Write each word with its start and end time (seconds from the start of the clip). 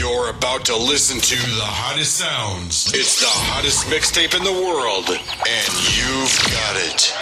You're 0.00 0.30
about 0.30 0.64
to 0.64 0.76
listen 0.76 1.20
to 1.20 1.36
the 1.36 1.62
hottest 1.62 2.16
sounds. 2.16 2.90
It's 2.94 3.20
the 3.20 3.26
hottest 3.28 3.84
mixtape 3.88 4.34
in 4.34 4.42
the 4.42 4.50
world, 4.50 5.10
and 5.10 5.72
you've 5.92 6.40
got 6.56 6.74
it. 6.88 7.12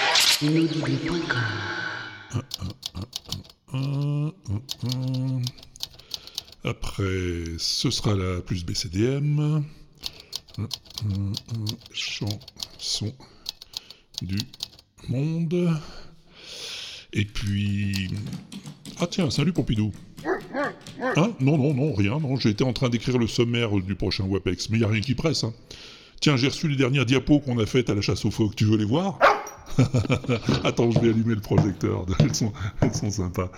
Après, 6.63 7.59
ce 7.59 7.91
sera 7.91 8.15
la 8.15 8.41
plus 8.43 8.63
BCDM. 8.65 9.65
Chanson 11.93 13.13
du 14.23 14.39
monde. 15.09 15.81
Et 17.13 17.25
puis... 17.25 18.09
Ah 19.01 19.09
tiens, 19.09 19.31
salut 19.31 19.53
Pompidou. 19.53 19.93
Hein? 20.25 21.35
Non, 21.41 21.59
non, 21.59 21.75
non, 21.75 21.95
rien. 21.95 22.19
Non, 22.19 22.37
j'étais 22.37 22.65
en 22.65 22.73
train 22.73 22.89
d'écrire 22.89 23.19
le 23.19 23.27
sommaire 23.27 23.71
du 23.71 23.95
prochain 23.95 24.25
WAPEX, 24.25 24.71
mais 24.71 24.79
il 24.79 24.81
n'y 24.81 24.87
a 24.87 24.89
rien 24.89 25.01
qui 25.01 25.15
presse. 25.15 25.45
Hein. 25.45 25.53
Tiens, 26.21 26.37
j'ai 26.37 26.49
reçu 26.49 26.69
les 26.69 26.77
dernières 26.77 27.07
diapos 27.07 27.41
qu'on 27.41 27.59
a 27.59 27.67
faites 27.67 27.91
à 27.91 27.95
la 27.95 28.01
chasse 28.01 28.25
aux 28.25 28.31
phoques. 28.31 28.57
Tu 28.57 28.65
veux 28.65 28.77
les 28.77 28.85
voir? 28.85 29.19
Attends, 30.65 30.91
je 30.91 30.99
vais 30.99 31.11
allumer 31.11 31.35
le 31.35 31.41
projecteur. 31.41 32.07
Elles 32.19 32.35
sont, 32.35 32.53
elles 32.81 32.95
sont 32.95 33.11
sympas. 33.11 33.51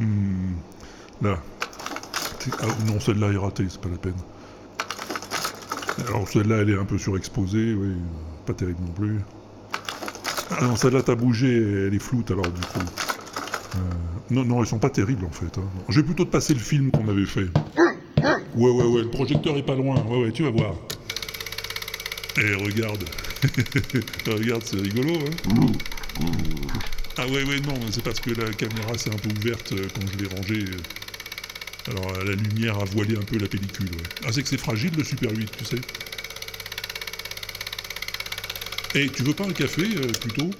Hmm. 0.00 0.52
Là. 1.22 1.38
Ah, 2.60 2.66
non, 2.86 3.00
celle-là 3.00 3.32
est 3.32 3.36
ratée, 3.36 3.66
c'est 3.68 3.80
pas 3.80 3.88
la 3.88 3.96
peine. 3.96 4.16
Alors 6.08 6.28
celle-là, 6.28 6.56
elle 6.56 6.70
est 6.70 6.78
un 6.78 6.84
peu 6.84 6.98
surexposée, 6.98 7.74
oui. 7.74 7.94
Pas 8.44 8.54
terrible 8.54 8.80
non 8.84 8.92
plus. 8.92 9.20
Ah 10.50 10.64
non, 10.64 10.76
celle-là, 10.76 11.02
t'as 11.02 11.14
bougé, 11.14 11.86
elle 11.86 11.94
est 11.94 11.98
floute 11.98 12.30
alors 12.30 12.50
du 12.50 12.60
coup. 12.60 12.80
Euh, 13.74 13.78
non, 14.30 14.44
non, 14.44 14.60
elles 14.60 14.68
sont 14.68 14.78
pas 14.78 14.90
terribles 14.90 15.24
en 15.24 15.30
fait. 15.30 15.58
Hein. 15.58 15.64
Je 15.88 16.00
vais 16.00 16.06
plutôt 16.06 16.24
te 16.24 16.30
passer 16.30 16.54
le 16.54 16.60
film 16.60 16.90
qu'on 16.90 17.08
avait 17.08 17.24
fait. 17.24 17.46
Ouais, 18.54 18.70
ouais, 18.70 18.84
ouais, 18.84 19.02
le 19.02 19.10
projecteur 19.10 19.56
est 19.56 19.62
pas 19.62 19.74
loin. 19.74 19.96
Ouais, 20.04 20.24
ouais, 20.24 20.32
tu 20.32 20.42
vas 20.42 20.50
voir. 20.50 20.74
Eh, 22.38 22.54
regarde. 22.54 23.04
regarde, 24.26 24.62
c'est 24.64 24.76
rigolo, 24.80 25.14
hein 25.14 25.66
Ah 27.18 27.26
ouais, 27.26 27.44
ouais, 27.44 27.60
non, 27.60 27.74
c'est 27.90 28.04
parce 28.04 28.20
que 28.20 28.30
la 28.30 28.50
caméra 28.52 28.96
s'est 28.96 29.10
un 29.10 29.18
peu 29.18 29.30
ouverte 29.40 29.72
euh, 29.72 29.88
quand 29.94 30.06
je 30.12 30.18
l'ai 30.18 30.34
rangée. 30.34 30.64
Alors 31.88 32.24
la 32.24 32.34
lumière 32.34 32.78
a 32.78 32.84
voilé 32.84 33.16
un 33.16 33.22
peu 33.22 33.38
la 33.38 33.48
pellicule. 33.48 33.90
Ah, 34.24 34.28
c'est 34.30 34.42
que 34.42 34.48
c'est 34.48 34.60
fragile 34.60 34.92
le 34.96 35.04
Super 35.04 35.30
8, 35.30 35.50
tu 35.58 35.64
sais. 35.64 35.80
Eh, 38.94 39.08
tu 39.08 39.22
veux 39.22 39.32
pas 39.32 39.44
un 39.44 39.52
café, 39.52 39.82
euh, 39.96 40.12
plutôt? 40.20 40.50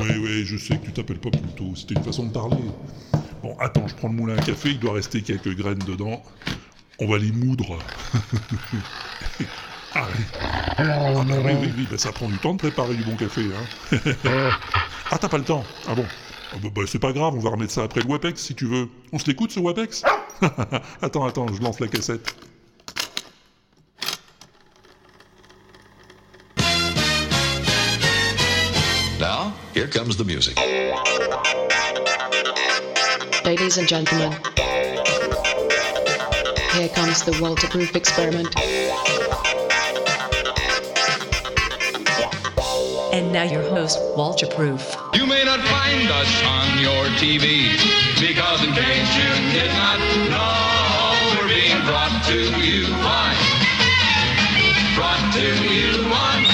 Oui, 0.00 0.10
oui, 0.20 0.44
je 0.44 0.56
sais 0.56 0.76
que 0.76 0.86
tu 0.86 0.92
t'appelles 0.92 1.18
pas 1.18 1.30
plutôt. 1.30 1.74
C'était 1.74 1.94
une 1.94 2.04
façon 2.04 2.26
de 2.26 2.32
parler. 2.32 2.56
Bon, 3.42 3.56
attends, 3.58 3.86
je 3.86 3.94
prends 3.94 4.08
le 4.08 4.14
moulin 4.14 4.36
à 4.36 4.42
café, 4.42 4.70
il 4.70 4.78
doit 4.78 4.94
rester 4.94 5.22
quelques 5.22 5.54
graines 5.56 5.78
dedans. 5.78 6.22
On 6.98 7.06
va 7.06 7.18
les 7.18 7.32
moudre. 7.32 7.78
ah 9.94 10.06
oui. 10.16 10.24
Ah, 10.78 11.24
bah 11.24 11.24
oui, 11.28 11.52
oui, 11.60 11.72
oui, 11.76 11.86
bah, 11.90 11.98
ça 11.98 12.12
prend 12.12 12.28
du 12.28 12.38
temps 12.38 12.54
de 12.54 12.58
préparer 12.58 12.94
du 12.94 13.04
bon 13.04 13.16
café. 13.16 13.42
Hein. 13.42 13.98
ah, 15.10 15.18
t'as 15.18 15.28
pas 15.28 15.38
le 15.38 15.44
temps 15.44 15.64
Ah 15.86 15.94
bon 15.94 16.04
ah, 16.52 16.56
bah, 16.74 16.82
c'est 16.86 16.98
pas 16.98 17.12
grave, 17.12 17.34
on 17.36 17.40
va 17.40 17.50
remettre 17.50 17.72
ça 17.72 17.82
après 17.82 18.00
le 18.00 18.06
WAPEX 18.08 18.40
si 18.40 18.54
tu 18.54 18.66
veux. 18.66 18.88
On 19.12 19.18
se 19.18 19.26
l'écoute 19.26 19.52
ce 19.52 19.60
WAPEX? 19.60 20.02
Attends, 21.02 21.26
attends, 21.26 21.46
je 21.52 21.60
lance 21.60 21.80
la 21.80 21.88
cassette. 21.88 22.34
Here 29.78 29.86
comes 29.86 30.16
the 30.16 30.24
music. 30.24 30.56
Ladies 33.44 33.78
and 33.78 33.86
gentlemen, 33.86 34.32
here 36.72 36.88
comes 36.88 37.22
the 37.22 37.38
Walter 37.40 37.68
Proof 37.68 37.94
experiment. 37.94 38.52
And 43.14 43.32
now 43.32 43.44
your 43.44 43.62
host, 43.62 44.00
Walter 44.16 44.48
Proof. 44.48 44.96
You 45.14 45.26
may 45.26 45.44
not 45.44 45.60
find 45.60 46.10
us 46.10 46.42
on 46.42 46.80
your 46.80 47.04
TV 47.22 47.78
because, 48.18 48.64
in 48.64 48.72
case 48.74 49.10
you 49.14 49.30
did 49.54 49.70
not 49.78 50.00
know, 50.26 51.38
we're 51.38 51.54
being 51.54 51.80
brought 51.86 52.24
to 52.26 52.40
you 52.66 52.92
on. 53.06 53.36
Brought 54.96 55.32
to 55.34 55.72
you 55.72 56.02
on. 56.12 56.47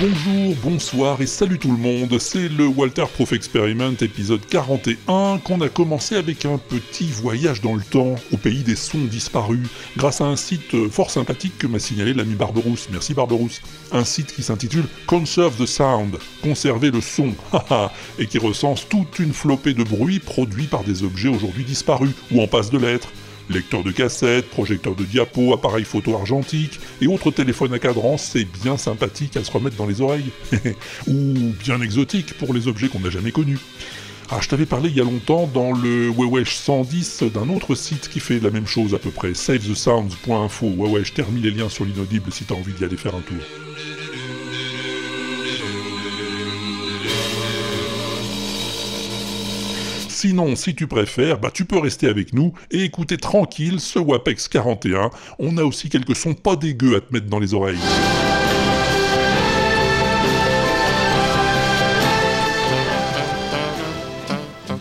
Bonjour, 0.00 0.54
bonsoir 0.62 1.20
et 1.20 1.26
salut 1.26 1.58
tout 1.58 1.72
le 1.72 1.76
monde, 1.76 2.20
c'est 2.20 2.48
le 2.48 2.68
Walter 2.68 3.06
Proof 3.12 3.32
Experiment 3.32 3.94
épisode 4.00 4.46
41 4.46 5.38
qu'on 5.38 5.60
a 5.60 5.68
commencé 5.68 6.14
avec 6.14 6.44
un 6.44 6.56
petit 6.56 7.08
voyage 7.08 7.62
dans 7.62 7.74
le 7.74 7.82
temps 7.82 8.14
au 8.30 8.36
pays 8.36 8.62
des 8.62 8.76
sons 8.76 9.06
disparus 9.06 9.66
grâce 9.96 10.20
à 10.20 10.26
un 10.26 10.36
site 10.36 10.88
fort 10.88 11.10
sympathique 11.10 11.58
que 11.58 11.66
m'a 11.66 11.80
signalé 11.80 12.14
l'ami 12.14 12.36
Barberousse, 12.36 12.88
merci 12.92 13.12
Barberousse, 13.12 13.60
un 13.90 14.04
site 14.04 14.32
qui 14.32 14.44
s'intitule 14.44 14.84
Conserve 15.08 15.56
the 15.56 15.66
Sound, 15.66 16.16
conserver 16.42 16.92
le 16.92 17.00
son, 17.00 17.34
et 18.20 18.26
qui 18.26 18.38
recense 18.38 18.88
toute 18.88 19.18
une 19.18 19.32
flopée 19.32 19.74
de 19.74 19.82
bruits 19.82 20.20
produits 20.20 20.68
par 20.68 20.84
des 20.84 21.02
objets 21.02 21.28
aujourd'hui 21.28 21.64
disparus 21.64 22.12
ou 22.30 22.40
en 22.40 22.46
passe 22.46 22.70
de 22.70 22.78
l'être. 22.78 23.08
Lecteur 23.50 23.82
de 23.82 23.90
cassettes, 23.90 24.48
projecteur 24.50 24.94
de 24.94 25.04
diapo, 25.04 25.54
appareil 25.54 25.84
photo 25.84 26.14
argentique 26.14 26.78
et 27.00 27.06
autres 27.06 27.30
téléphones 27.30 27.72
à 27.72 27.78
cadran, 27.78 28.18
c'est 28.18 28.44
bien 28.44 28.76
sympathique 28.76 29.36
à 29.36 29.44
se 29.44 29.50
remettre 29.50 29.76
dans 29.76 29.86
les 29.86 30.00
oreilles. 30.00 30.30
Ou 31.06 31.54
bien 31.64 31.80
exotique 31.80 32.34
pour 32.34 32.52
les 32.52 32.68
objets 32.68 32.88
qu'on 32.88 33.00
n'a 33.00 33.10
jamais 33.10 33.32
connus. 33.32 33.58
Ah, 34.30 34.40
je 34.42 34.48
t'avais 34.48 34.66
parlé 34.66 34.90
il 34.90 34.96
y 34.96 35.00
a 35.00 35.04
longtemps 35.04 35.48
dans 35.54 35.72
le 35.72 36.10
Wewesh 36.10 36.56
110 36.56 37.22
d'un 37.32 37.48
autre 37.48 37.74
site 37.74 38.10
qui 38.10 38.20
fait 38.20 38.40
la 38.40 38.50
même 38.50 38.66
chose 38.66 38.94
à 38.94 38.98
peu 38.98 39.10
près, 39.10 39.32
savethesounds.info. 39.32 40.66
Wewesh, 40.76 41.14
remis 41.16 41.40
les 41.40 41.50
liens 41.50 41.70
sur 41.70 41.86
l'inaudible 41.86 42.30
si 42.30 42.44
t'as 42.44 42.54
envie 42.54 42.74
d'y 42.74 42.84
aller 42.84 42.98
faire 42.98 43.14
un 43.14 43.22
tour. 43.22 43.38
Sinon, 50.20 50.56
si 50.56 50.74
tu 50.74 50.88
préfères, 50.88 51.38
bah 51.38 51.52
tu 51.54 51.64
peux 51.64 51.78
rester 51.78 52.08
avec 52.08 52.32
nous 52.32 52.52
et 52.72 52.82
écouter 52.82 53.18
tranquille 53.18 53.78
ce 53.78 54.00
WAPEX 54.00 54.48
41. 54.48 55.12
On 55.38 55.56
a 55.58 55.62
aussi 55.62 55.90
quelques 55.90 56.16
sons 56.16 56.34
pas 56.34 56.56
dégueux 56.56 56.96
à 56.96 57.00
te 57.00 57.12
mettre 57.12 57.26
dans 57.26 57.38
les 57.38 57.54
oreilles. 57.54 57.78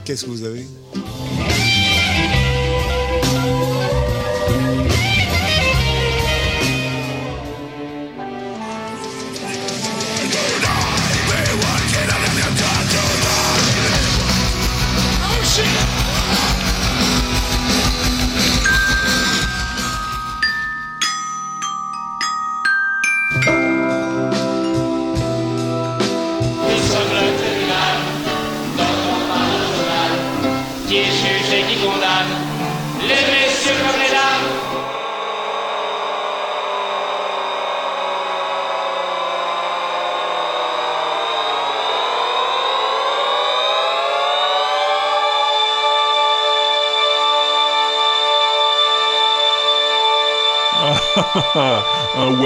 Qu'est-ce 0.06 0.26
que 0.26 0.32
vous 0.32 0.44
avez? 0.44 0.66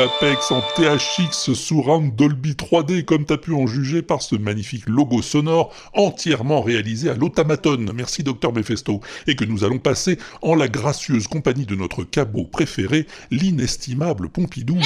Un 0.01 0.05
WAPEX 0.05 0.51
en 0.51 0.61
THX 0.61 1.53
Surround 1.53 2.15
Dolby 2.15 2.53
3D, 2.53 3.05
comme 3.05 3.25
t'as 3.25 3.37
pu 3.37 3.53
en 3.53 3.67
juger 3.67 4.01
par 4.01 4.21
ce 4.21 4.35
magnifique 4.35 4.87
logo 4.87 5.21
sonore 5.21 5.73
entièrement 5.93 6.61
réalisé 6.61 7.09
à 7.09 7.13
l'automaton. 7.13 7.85
Merci 7.93 8.23
Docteur 8.23 8.53
Mephesto. 8.53 9.01
Et 9.27 9.35
que 9.35 9.45
nous 9.45 9.63
allons 9.63 9.79
passer 9.79 10.17
en 10.41 10.55
la 10.55 10.67
gracieuse 10.67 11.27
compagnie 11.27 11.65
de 11.65 11.75
notre 11.75 12.03
cabot 12.03 12.45
préféré, 12.45 13.05
l'inestimable 13.29 14.29
Pompidou. 14.29 14.77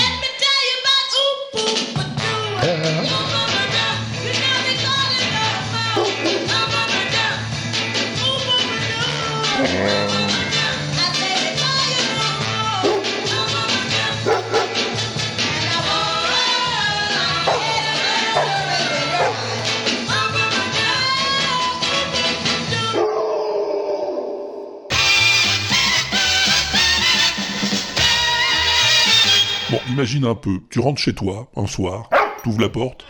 Imagine 30.06 30.26
un 30.26 30.36
peu, 30.36 30.60
tu 30.70 30.80
rentres 30.80 31.02
chez 31.02 31.16
toi, 31.16 31.50
un 31.56 31.66
soir, 31.66 32.12
tu 32.44 32.56
la 32.60 32.70
porte, 32.70 33.08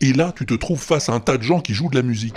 et 0.00 0.12
là, 0.12 0.32
tu 0.36 0.46
te 0.46 0.54
trouves 0.54 0.80
face 0.80 1.08
à 1.08 1.12
un 1.12 1.18
tas 1.18 1.38
de 1.38 1.42
gens 1.42 1.58
qui 1.58 1.74
jouent 1.74 1.90
de 1.90 1.96
la 1.96 2.02
musique. 2.02 2.36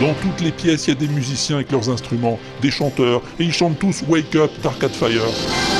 Dans 0.00 0.14
toutes 0.22 0.40
les 0.40 0.52
pièces, 0.52 0.86
il 0.86 0.90
y 0.90 0.92
a 0.92 0.94
des 0.94 1.08
musiciens 1.08 1.56
avec 1.56 1.72
leurs 1.72 1.90
instruments, 1.90 2.38
des 2.60 2.70
chanteurs, 2.70 3.22
et 3.40 3.42
ils 3.42 3.52
chantent 3.52 3.80
tous 3.80 4.04
Wake 4.08 4.36
Up, 4.36 4.52
Dark 4.62 4.86
Fire. 4.86 5.71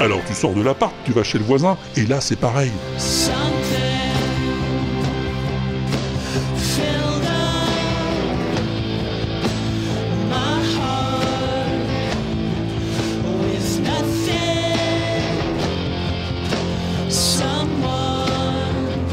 Alors 0.00 0.20
tu 0.26 0.32
sors 0.32 0.54
de 0.54 0.62
l'appart, 0.62 0.94
tu 1.04 1.12
vas 1.12 1.22
chez 1.22 1.36
le 1.36 1.44
voisin, 1.44 1.76
et 1.94 2.06
là 2.06 2.22
c'est 2.22 2.36
pareil. 2.36 2.72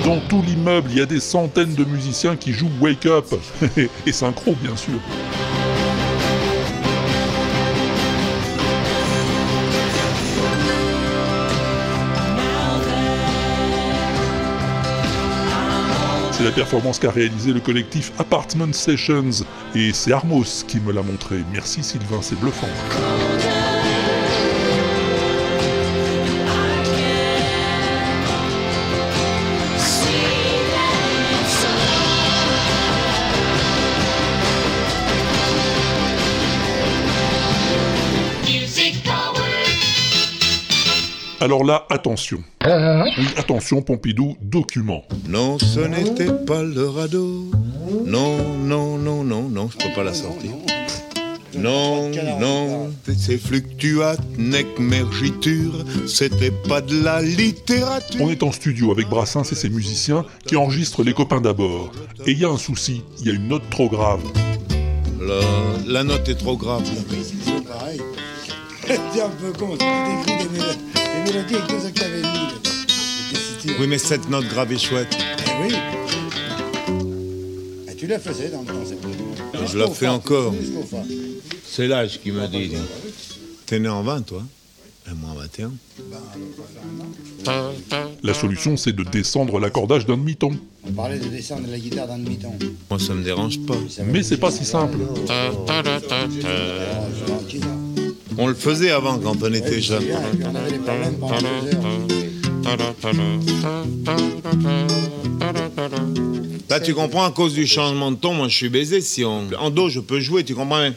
Dans 0.06 0.22
tout 0.30 0.42
l'immeuble, 0.42 0.89
il 0.92 1.00
y 1.00 1.01
a 1.01 1.06
des 1.06 1.19
centaines 1.19 1.74
de 1.74 1.84
musiciens 1.84 2.38
qui 2.38 2.54
jouent 2.54 2.72
Wake 2.80 3.07
Up, 3.07 3.25
et 3.78 4.12
synchro 4.13 4.56
bien 4.62 4.78
sûr. 4.78 5.01
C'est 16.38 16.44
la 16.44 16.51
performance 16.51 17.00
qu'a 17.00 17.10
réalisé 17.10 17.51
le 17.51 17.60
collectif 17.60 18.12
Apartment 18.19 18.72
Sessions, 18.72 19.44
et 19.74 19.92
c'est 19.92 20.12
Armos 20.12 20.63
qui 20.68 20.80
me 20.80 20.94
l'a 20.94 21.01
montré. 21.01 21.38
Merci 21.51 21.81
Sylvain, 21.81 22.22
c'est 22.22 22.39
bluffant. 22.39 22.68
Alors 41.39 41.63
là, 41.63 41.86
attention. 41.89 42.39
Oui, 42.66 43.25
attention, 43.38 43.81
Pompidou, 43.81 44.36
document. 44.42 45.04
Non, 45.28 45.60
ce 45.60 45.80
n'était 45.80 46.31
pas 46.45 46.63
le 46.63 46.88
radeau. 46.88 47.51
Non, 48.06 48.38
non, 48.57 48.98
non, 48.98 49.24
non, 49.24 49.44
non, 49.44 49.69
je 49.69 49.78
peux 49.78 49.94
pas 49.94 50.04
la 50.04 50.13
sortir. 50.13 50.51
Non, 51.56 52.12
non, 52.39 52.92
c'est 53.18 53.38
fluctuat, 53.38 54.18
nec 54.38 54.68
mergiture, 54.80 55.86
c'était 56.07 56.51
pas 56.51 56.81
de 56.81 57.01
la 57.04 57.22
littérature. 57.22 58.22
On 58.22 58.30
est 58.30 58.44
en 58.44 58.51
studio 58.51 58.92
avec 58.92 59.07
Brassens 59.07 59.51
et 59.51 59.56
ses 59.56 59.69
musiciens 59.69 60.25
qui 60.45 60.56
enregistrent 60.56 61.04
Les 61.04 61.13
copains 61.13 61.42
d'abord. 61.42 61.92
Et 62.25 62.31
il 62.31 62.39
y 62.39 62.45
a 62.45 62.50
un 62.50 62.57
souci, 62.57 63.04
il 63.19 63.28
y 63.28 63.30
a 63.30 63.34
une 63.34 63.48
note 63.48 63.69
trop 63.69 63.89
grave. 63.89 64.22
La, 65.22 65.39
la 65.88 66.04
note 66.04 66.28
est 66.30 66.36
trop 66.36 66.57
grave. 66.57 66.84
C'est 66.86 67.66
pareil. 67.68 68.01
Un 68.89 69.30
peu 69.42 69.51
con, 69.51 69.75
des, 69.75 70.87
avec 71.35 71.68
deux 71.68 71.85
octaves 71.85 72.13
et 72.13 72.21
demie. 72.21 73.77
Oui, 73.79 73.88
mais 73.88 73.97
cette 73.97 74.29
note 74.29 74.47
grave 74.47 74.71
est 74.71 74.77
chouette. 74.77 75.15
Eh 75.45 75.63
oui. 75.63 75.74
Et 77.91 77.95
tu 77.95 78.07
la 78.07 78.19
faisais 78.19 78.50
dans 78.50 78.62
le 78.62 78.68
temps, 78.68 78.85
cette 78.85 79.06
musique. 79.06 79.21
Je 79.71 79.77
la 79.77 79.88
fais 79.89 80.07
encore. 80.07 80.53
C'est 81.65 81.88
l'âge 81.88 82.19
qui 82.21 82.31
me 82.31 82.47
dit. 82.47 82.71
T'es 83.65 83.79
né 83.79 83.89
en 83.89 84.03
20, 84.03 84.21
toi 84.21 84.44
Et 85.09 85.13
moi 85.13 85.31
en 85.31 85.35
21. 85.35 85.74
La 88.24 88.33
solution, 88.33 88.77
c'est 88.77 88.94
de 88.94 89.03
descendre 89.03 89.59
l'accordage 89.59 90.06
d'un 90.06 90.18
demi-ton. 90.18 90.51
On 90.88 90.91
parlait 90.91 91.19
de 91.19 91.27
descendre 91.27 91.68
de 91.68 91.71
la 91.71 91.79
guitare 91.79 92.07
d'un 92.07 92.19
demi-ton. 92.19 92.53
Moi, 92.89 93.00
ça 93.00 93.13
me 93.13 93.24
dérange 93.24 93.59
pas. 93.59 93.75
Mais 94.06 94.24
c'est 94.24 94.38
pas 94.38 94.51
si 94.51 94.63
simple. 94.63 94.97
On 98.38 98.48
le 98.48 98.54
faisait 98.54 98.92
avant 98.92 99.18
quand 99.18 99.36
on 99.42 99.54
était 99.54 99.81
jeune. 99.81 100.04
Là, 106.69 106.80
tu 106.80 106.94
comprends, 106.94 107.25
à 107.25 107.31
cause 107.31 107.54
du 107.54 107.66
changement 107.66 108.12
de 108.12 108.18
ton, 108.18 108.34
moi, 108.34 108.48
je 108.48 108.56
suis 108.56 108.69
baisé. 108.69 109.01
Si 109.01 109.24
on... 109.25 109.48
En 109.60 109.69
do, 109.69 109.89
je 109.89 110.00
peux 110.00 110.19
jouer, 110.19 110.44
tu 110.44 110.54
comprends 110.54 110.80
mais... 110.80 110.94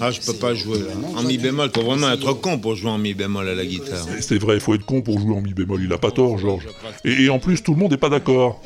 Ah, 0.00 0.12
je 0.12 0.20
peux 0.20 0.34
pas 0.34 0.54
jouer, 0.54 0.78
là. 0.78 0.94
En 1.16 1.24
mi 1.24 1.38
bémol, 1.38 1.70
faut 1.74 1.82
vraiment 1.82 2.12
être 2.12 2.32
con 2.34 2.58
pour 2.58 2.76
jouer 2.76 2.90
en 2.90 2.98
mi 2.98 3.14
bémol 3.14 3.48
à 3.48 3.54
la 3.56 3.66
guitare. 3.66 4.06
C'est 4.20 4.38
vrai, 4.38 4.54
il 4.54 4.60
faut 4.60 4.74
être 4.74 4.84
con 4.84 5.02
pour 5.02 5.18
jouer 5.18 5.34
en 5.34 5.40
mi 5.40 5.54
bémol, 5.54 5.82
il 5.82 5.92
a 5.92 5.98
pas 5.98 6.12
tort, 6.12 6.38
Georges. 6.38 6.68
Et, 7.04 7.24
et 7.24 7.30
en 7.30 7.40
plus, 7.40 7.64
tout 7.64 7.74
le 7.74 7.80
monde 7.80 7.90
n'est 7.90 7.96
pas 7.96 8.08
d'accord. 8.08 8.62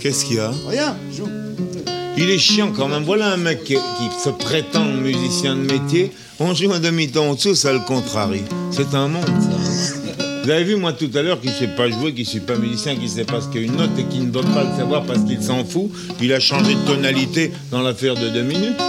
Qu'est-ce 0.00 0.26
qu'il 0.26 0.36
y 0.36 0.40
a? 0.40 0.52
Rien, 0.68 0.96
joue. 1.16 1.37
Il 2.20 2.30
est 2.30 2.38
chiant 2.38 2.72
quand 2.76 2.88
même. 2.88 3.04
Voilà 3.04 3.32
un 3.32 3.36
mec 3.36 3.62
qui, 3.62 3.76
se 3.76 4.30
prétend 4.30 4.84
musicien 4.84 5.54
de 5.54 5.60
métier. 5.60 6.10
On 6.40 6.52
joue 6.52 6.72
un 6.72 6.80
demi-ton 6.80 7.30
au-dessous, 7.30 7.54
ça 7.54 7.72
le 7.72 7.78
contrarie. 7.78 8.42
C'est 8.72 8.92
un 8.94 9.06
monde, 9.06 9.24
ça. 9.24 9.56
Vous 10.42 10.50
avez 10.50 10.64
vu, 10.64 10.74
moi, 10.74 10.92
tout 10.92 11.10
à 11.14 11.22
l'heure, 11.22 11.40
qui 11.40 11.46
ne 11.46 11.52
sait 11.52 11.68
pas 11.68 11.88
jouer, 11.88 12.12
qui 12.12 12.22
ne 12.22 12.26
suis 12.26 12.40
pas 12.40 12.56
musicien, 12.56 12.96
qui 12.96 13.02
ne 13.02 13.06
sait 13.08 13.24
pas 13.24 13.40
ce 13.40 13.46
qu'est 13.46 13.62
une 13.62 13.76
note 13.76 13.96
et 13.98 14.04
qui 14.04 14.18
ne 14.18 14.30
doit 14.30 14.42
pas 14.42 14.64
le 14.64 14.76
savoir 14.76 15.04
parce 15.04 15.22
qu'il 15.22 15.40
s'en 15.40 15.64
fout. 15.64 15.92
Il 16.20 16.32
a 16.32 16.40
changé 16.40 16.74
de 16.74 16.80
tonalité 16.80 17.52
dans 17.70 17.82
l'affaire 17.82 18.14
de 18.16 18.28
deux 18.30 18.42
minutes. 18.42 18.80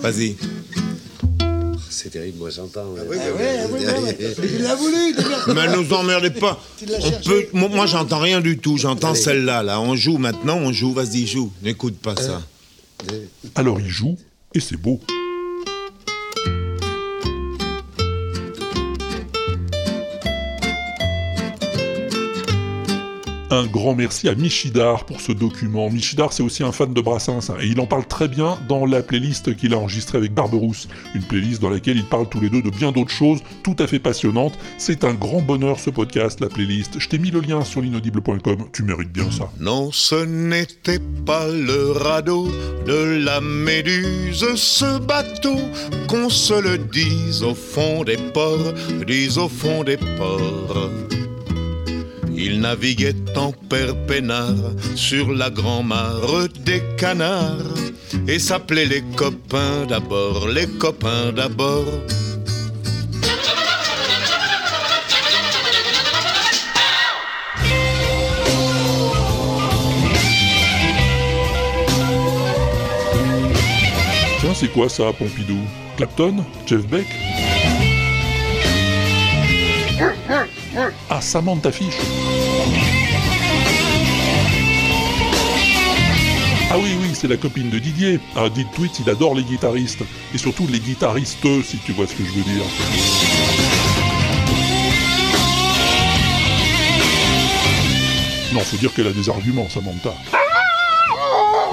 Vas-y. 0.00 0.36
C'est 2.12 2.18
terrible, 2.18 2.40
moi 2.40 2.50
j'entends. 2.50 2.84
Oui, 2.92 3.00
oui, 3.10 3.46
oui, 3.72 3.86
oui. 4.04 4.46
Il 4.56 4.62
l'a 4.62 4.74
voulu. 4.74 5.14
Mais 5.54 5.74
nous 5.74 5.90
emmerdez 5.94 6.28
pas. 6.28 6.62
On 6.82 7.10
peut... 7.24 7.46
Moi, 7.54 7.70
moi, 7.70 7.86
j'entends 7.86 8.18
rien 8.18 8.42
du 8.42 8.58
tout. 8.58 8.76
J'entends 8.76 9.14
celle-là, 9.14 9.62
là. 9.62 9.80
On 9.80 9.96
joue 9.96 10.18
maintenant, 10.18 10.58
on 10.58 10.72
joue. 10.72 10.92
Vas-y, 10.92 11.26
joue. 11.26 11.50
N'écoute 11.62 11.96
pas 11.96 12.14
ça. 12.16 12.42
Alors 13.54 13.80
il 13.80 13.88
joue, 13.88 14.18
et 14.54 14.60
c'est 14.60 14.76
beau. 14.76 15.00
Un 23.52 23.66
grand 23.66 23.94
merci 23.94 24.30
à 24.30 24.34
Michidar 24.34 25.04
pour 25.04 25.20
ce 25.20 25.30
document. 25.30 25.90
Michidar, 25.90 26.32
c'est 26.32 26.42
aussi 26.42 26.62
un 26.62 26.72
fan 26.72 26.94
de 26.94 27.00
Brassens, 27.02 27.50
hein, 27.50 27.56
et 27.60 27.66
il 27.66 27.78
en 27.80 27.86
parle 27.86 28.06
très 28.06 28.26
bien 28.26 28.58
dans 28.66 28.86
la 28.86 29.02
playlist 29.02 29.54
qu'il 29.54 29.74
a 29.74 29.78
enregistrée 29.78 30.16
avec 30.16 30.32
Barberousse. 30.32 30.88
Une 31.14 31.22
playlist 31.22 31.60
dans 31.60 31.68
laquelle 31.68 31.98
ils 31.98 32.08
parlent 32.08 32.30
tous 32.30 32.40
les 32.40 32.48
deux 32.48 32.62
de 32.62 32.70
bien 32.70 32.92
d'autres 32.92 33.12
choses, 33.12 33.40
tout 33.62 33.76
à 33.78 33.86
fait 33.86 33.98
passionnantes. 33.98 34.58
C'est 34.78 35.04
un 35.04 35.12
grand 35.12 35.42
bonheur 35.42 35.78
ce 35.80 35.90
podcast, 35.90 36.40
la 36.40 36.48
playlist. 36.48 36.98
Je 36.98 37.06
t'ai 37.10 37.18
mis 37.18 37.30
le 37.30 37.40
lien 37.40 37.62
sur 37.62 37.82
l'inaudible.com, 37.82 38.68
tu 38.72 38.84
mérites 38.84 39.12
bien 39.12 39.30
ça. 39.30 39.52
Non, 39.60 39.90
ce 39.92 40.24
n'était 40.24 41.00
pas 41.26 41.46
le 41.46 41.90
radeau 41.92 42.48
de 42.86 43.22
la 43.22 43.42
Méduse, 43.42 44.46
ce 44.54 44.98
bateau, 44.98 45.60
qu'on 46.08 46.30
se 46.30 46.58
le 46.58 46.78
dise 46.78 47.42
au 47.42 47.54
fond 47.54 48.02
des 48.02 48.16
ports, 48.16 48.72
dise 49.06 49.36
au 49.36 49.50
fond 49.50 49.84
des 49.84 49.98
ports. 49.98 50.88
Il 52.34 52.60
naviguait 52.60 53.14
en 53.36 53.52
père 53.52 53.94
peinard 54.06 54.72
sur 54.94 55.32
la 55.32 55.50
grand-mare 55.50 56.48
des 56.64 56.82
canards 56.96 57.56
et 58.26 58.38
s'appelait 58.38 58.86
les 58.86 59.02
copains 59.16 59.86
d'abord, 59.88 60.48
les 60.48 60.66
copains 60.66 61.32
d'abord. 61.32 61.84
Tiens, 74.40 74.54
c'est 74.54 74.72
quoi 74.72 74.88
ça, 74.88 75.12
Pompidou? 75.12 75.58
Clapton? 75.96 76.44
Jeff 76.66 76.86
Beck? 76.86 77.06
Ah, 81.10 81.20
Samantha 81.20 81.70
Fish 81.70 81.94
Ah 86.70 86.78
oui, 86.78 86.96
oui, 87.00 87.10
c'est 87.12 87.28
la 87.28 87.36
copine 87.36 87.68
de 87.68 87.78
Didier. 87.78 88.18
Ah, 88.34 88.48
dites 88.48 88.72
tweet, 88.72 88.98
il 89.00 89.10
adore 89.10 89.34
les 89.34 89.42
guitaristes. 89.42 90.02
Et 90.34 90.38
surtout 90.38 90.66
les 90.66 90.80
guitaristes, 90.80 91.46
si 91.64 91.76
tu 91.78 91.92
vois 91.92 92.06
ce 92.06 92.14
que 92.14 92.24
je 92.24 92.30
veux 92.32 92.42
dire. 92.42 92.64
Non, 98.54 98.60
faut 98.60 98.76
dire 98.76 98.92
qu'elle 98.94 99.06
a 99.06 99.12
des 99.12 99.28
arguments, 99.28 99.68
Samantha. 99.68 100.14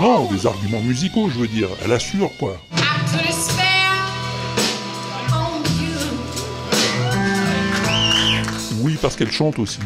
Non, 0.01 0.25
des 0.31 0.45
arguments 0.45 0.81
musicaux, 0.81 1.29
je 1.29 1.39
veux 1.39 1.47
dire. 1.47 1.67
Elle 1.83 1.91
assure, 1.93 2.31
quoi. 2.37 2.57
Parce 9.01 9.15
qu'elle 9.15 9.31
chante 9.31 9.59
aussi. 9.59 9.79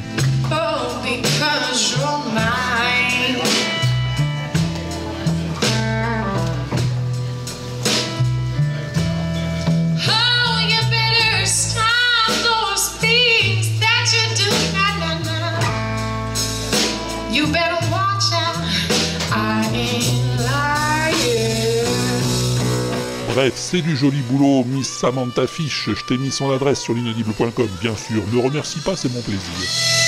Bref, 23.33 23.53
c'est 23.55 23.81
du 23.81 23.97
joli 23.97 24.21
boulot, 24.29 24.63
Miss 24.63 24.87
Samantha 24.87 25.47
Fish. 25.47 25.89
Je 25.89 26.03
t'ai 26.03 26.19
mis 26.19 26.29
son 26.29 26.51
adresse 26.51 26.79
sur 26.79 26.93
l'inaudible.com, 26.93 27.67
bien 27.81 27.95
sûr. 27.95 28.21
Ne 28.31 28.39
remercie 28.39 28.79
pas, 28.81 28.95
c'est 28.95 29.11
mon 29.11 29.21
plaisir. 29.21 30.02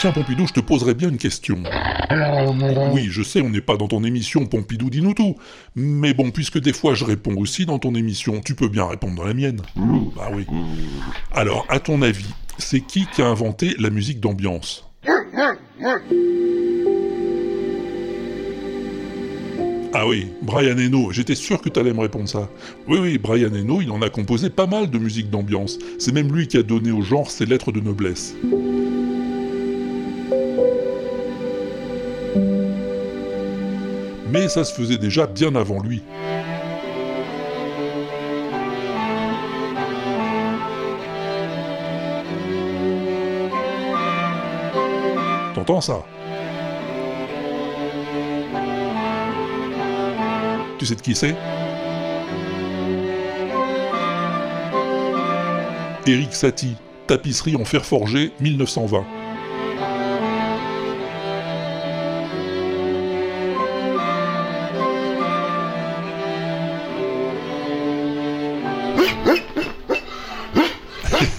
Tiens, 0.00 0.12
Pompidou, 0.12 0.46
je 0.46 0.54
te 0.54 0.60
poserais 0.60 0.94
bien 0.94 1.10
une 1.10 1.18
question. 1.18 1.62
Oui, 2.90 3.08
je 3.10 3.22
sais, 3.22 3.42
on 3.42 3.50
n'est 3.50 3.60
pas 3.60 3.76
dans 3.76 3.86
ton 3.86 4.02
émission 4.02 4.46
Pompidou 4.46 4.88
dis-nous 4.88 5.12
tout. 5.12 5.36
Mais 5.76 6.14
bon, 6.14 6.30
puisque 6.30 6.58
des 6.58 6.72
fois 6.72 6.94
je 6.94 7.04
réponds 7.04 7.36
aussi 7.36 7.66
dans 7.66 7.78
ton 7.78 7.94
émission, 7.94 8.40
tu 8.42 8.54
peux 8.54 8.68
bien 8.68 8.86
répondre 8.86 9.16
dans 9.16 9.26
la 9.26 9.34
mienne. 9.34 9.60
Bah 10.16 10.30
oui. 10.32 10.46
Alors, 11.32 11.66
à 11.68 11.80
ton 11.80 12.00
avis, 12.00 12.30
c'est 12.56 12.80
qui 12.80 13.06
qui 13.08 13.20
a 13.20 13.26
inventé 13.26 13.76
la 13.78 13.90
musique 13.90 14.20
d'ambiance? 14.20 14.88
Ah 19.92 20.06
oui, 20.08 20.28
Brian 20.40 20.78
Eno, 20.78 21.12
j'étais 21.12 21.34
sûr 21.34 21.60
que 21.60 21.68
t'allais 21.68 21.92
me 21.92 22.00
répondre 22.00 22.26
ça. 22.26 22.48
Oui, 22.88 23.00
oui, 23.02 23.18
Brian 23.18 23.52
Eno, 23.52 23.82
il 23.82 23.90
en 23.90 24.00
a 24.00 24.08
composé 24.08 24.48
pas 24.48 24.66
mal 24.66 24.88
de 24.88 24.96
musique 24.96 25.28
d'ambiance. 25.28 25.78
C'est 25.98 26.14
même 26.14 26.34
lui 26.34 26.48
qui 26.48 26.56
a 26.56 26.62
donné 26.62 26.90
au 26.90 27.02
genre 27.02 27.30
ses 27.30 27.44
lettres 27.44 27.70
de 27.70 27.80
noblesse. 27.80 28.34
Mais 34.30 34.48
ça 34.48 34.64
se 34.64 34.72
faisait 34.72 34.98
déjà 34.98 35.26
bien 35.26 35.54
avant 35.56 35.80
lui. 35.80 36.02
T'entends 45.54 45.80
ça? 45.80 46.04
Tu 50.78 50.86
sais 50.86 50.94
de 50.94 51.02
qui 51.02 51.14
c'est? 51.14 51.34
Eric 56.06 56.32
Satie, 56.32 56.76
tapisserie 57.06 57.56
en 57.56 57.64
fer 57.64 57.84
forgé, 57.84 58.32
1920. 58.40 59.19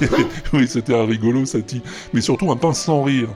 oui, 0.53 0.67
c'était 0.67 0.95
un 0.95 1.05
rigolo, 1.05 1.45
Satie, 1.45 1.81
mais 2.13 2.21
surtout 2.21 2.51
un 2.51 2.55
pince 2.55 2.81
sans 2.81 3.03
rire. 3.03 3.29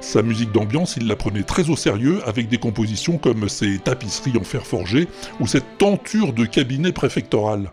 Sa 0.00 0.22
musique 0.22 0.52
d'ambiance, 0.52 0.96
il 0.96 1.06
la 1.06 1.16
prenait 1.16 1.42
très 1.42 1.68
au 1.68 1.76
sérieux, 1.76 2.20
avec 2.26 2.48
des 2.48 2.58
compositions 2.58 3.18
comme 3.18 3.48
ses 3.48 3.78
tapisseries 3.78 4.38
en 4.38 4.44
fer 4.44 4.66
forgé 4.66 5.08
ou 5.40 5.46
cette 5.46 5.78
tenture 5.78 6.32
de 6.32 6.46
cabinet 6.46 6.92
préfectoral. 6.92 7.70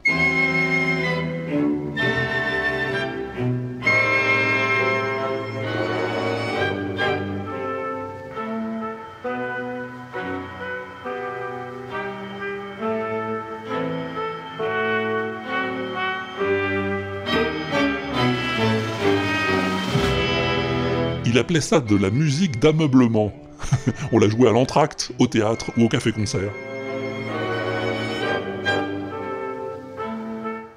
Appelait 21.47 21.61
ça 21.61 21.79
de 21.79 21.95
la 21.95 22.09
musique 22.09 22.59
d'ameublement. 22.59 23.31
On 24.11 24.19
l'a 24.19 24.27
joué 24.27 24.49
à 24.49 24.51
l'entracte, 24.51 25.13
au 25.17 25.27
théâtre 25.27 25.71
ou 25.77 25.85
au 25.85 25.87
café-concert. 25.87 26.51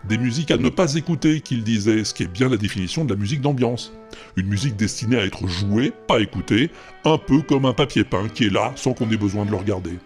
Des 0.04 0.16
musiques 0.16 0.52
à 0.52 0.58
ne 0.58 0.68
pas 0.68 0.94
écouter, 0.94 1.40
qu'il 1.40 1.64
disait, 1.64 2.04
ce 2.04 2.14
qui 2.14 2.22
est 2.22 2.28
bien 2.28 2.48
la 2.48 2.56
définition 2.56 3.04
de 3.04 3.12
la 3.12 3.18
musique 3.18 3.40
d'ambiance. 3.40 3.92
Une 4.36 4.46
musique 4.46 4.76
destinée 4.76 5.18
à 5.18 5.24
être 5.24 5.48
jouée, 5.48 5.92
pas 6.06 6.20
écoutée, 6.20 6.70
un 7.04 7.18
peu 7.18 7.42
comme 7.42 7.64
un 7.64 7.72
papier 7.72 8.04
peint 8.04 8.28
qui 8.28 8.44
est 8.44 8.52
là 8.52 8.70
sans 8.76 8.92
qu'on 8.92 9.10
ait 9.10 9.16
besoin 9.16 9.44
de 9.46 9.50
le 9.50 9.56
regarder. 9.56 9.98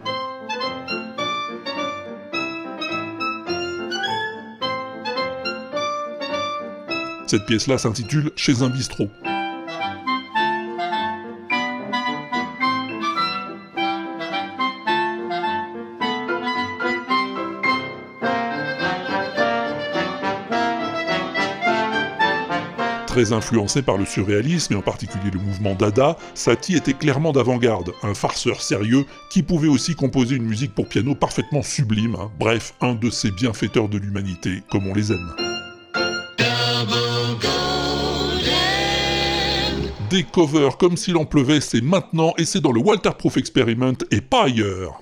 Cette 7.27 7.45
pièce-là 7.45 7.77
s'intitule 7.77 8.31
Chez 8.35 8.63
un 8.63 8.71
bistrot. 8.71 9.11
Très 23.15 23.33
influencé 23.33 23.81
par 23.83 23.97
le 23.97 24.07
surréalisme 24.07 24.73
et 24.73 24.77
en 24.77 24.83
particulier 24.83 25.31
le 25.33 25.39
mouvement 25.39 25.77
Dada, 25.77 26.17
Satie 26.35 26.75
était 26.75 26.95
clairement 26.95 27.31
d'avant-garde, 27.31 27.93
un 28.03 28.13
farceur 28.13 28.61
sérieux 28.61 29.07
qui 29.31 29.45
pouvait 29.45 29.69
aussi 29.69 29.95
composer 29.95 30.35
une 30.35 30.43
musique 30.43 30.75
pour 30.75 30.89
piano 30.89 31.15
parfaitement 31.15 31.63
sublime, 31.63 32.17
hein. 32.17 32.33
bref, 32.41 32.75
un 32.81 32.95
de 32.95 33.11
ces 33.11 33.31
bienfaiteurs 33.31 33.89
de 33.89 33.99
l'humanité, 33.99 34.65
comme 34.69 34.89
on 34.89 34.95
les 34.95 35.13
aime. 35.13 35.33
Des 40.11 40.25
covers 40.25 40.77
comme 40.77 40.97
s'il 40.97 41.17
en 41.17 41.25
pleuvait, 41.25 41.61
c'est 41.61 41.83
maintenant 41.83 42.35
et 42.37 42.45
c'est 42.45 42.61
dans 42.61 42.73
le 42.73 42.81
Walter 42.81 43.11
Proof 43.17 43.37
Experiment 43.37 43.95
et 44.11 44.23
pas 44.23 44.47
ailleurs. 44.47 45.01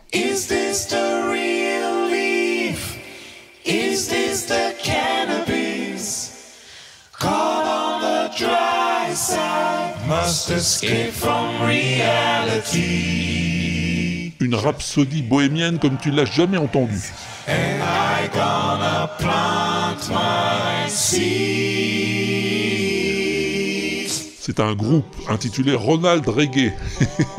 Must 10.06 10.50
escape 10.50 11.12
from 11.12 11.62
reality. 11.62 13.12
Une 14.40 14.54
rhapsodie 14.54 15.22
bohémienne 15.22 15.78
comme 15.78 15.99
tu 15.99 16.11
l'as 16.11 16.25
jamais 16.25 16.58
entendue. 16.58 17.12
And 17.49 17.82
I 17.82 18.28
gonna 18.32 19.08
plant 19.18 20.08
my 20.11 20.88
seeds. 20.88 21.92
C'est 24.44 24.58
un 24.58 24.75
groupe 24.75 25.14
intitulé 25.28 25.75
Ronald 25.75 26.28
Reggae. 26.28 26.72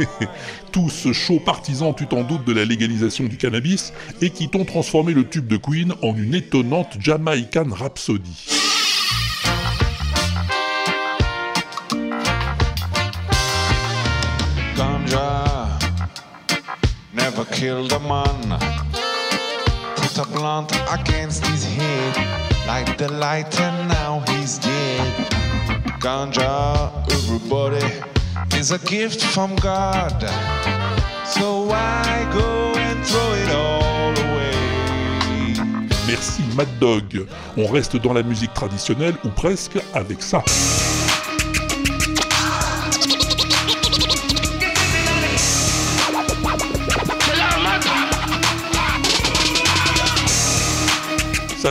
Tous 0.72 1.12
chauds 1.12 1.42
partisans, 1.42 1.94
tu 1.94 2.08
t'en 2.08 2.24
doutes, 2.24 2.46
de 2.46 2.54
la 2.54 2.64
légalisation 2.64 3.26
du 3.26 3.36
cannabis 3.36 3.92
et 4.22 4.30
qui 4.30 4.48
t'ont 4.48 4.64
transformé 4.64 5.14
le 5.14 5.28
tube 5.28 5.48
de 5.48 5.58
Queen 5.58 5.94
en 6.02 6.16
une 6.16 6.34
étonnante 6.34 6.96
Jamaican 7.00 7.68
Rhapsody. 7.70 8.63
Never 17.14 17.46
killed 17.46 17.92
a 17.94 18.00
man. 18.00 18.60
Put 19.96 20.18
a 20.18 20.26
blunt 20.32 20.72
against 20.92 21.46
his 21.48 21.64
head, 21.66 22.16
light 22.68 22.98
the 22.98 23.12
light, 23.12 23.60
and 23.60 23.90
now 23.90 24.24
he's 24.28 24.58
dead. 24.60 25.14
Ganja, 26.00 26.92
everybody, 27.12 27.86
is 28.58 28.72
a 28.72 28.80
gift 28.80 29.24
from 29.24 29.56
God. 29.58 30.20
So 31.26 31.64
why 31.64 32.30
go 32.34 32.74
and 32.76 33.06
throw 33.06 33.34
it 33.34 33.50
all 33.50 34.12
away? 34.26 34.54
Merci 36.08 36.44
Mad 36.56 36.68
Dog. 36.80 37.28
On 37.58 37.68
reste 37.68 37.98
dans 37.98 38.14
la 38.14 38.24
musique 38.24 38.54
traditionnelle 38.54 39.16
ou 39.24 39.30
presque 39.30 39.78
avec 39.94 40.22
ça. 40.22 40.44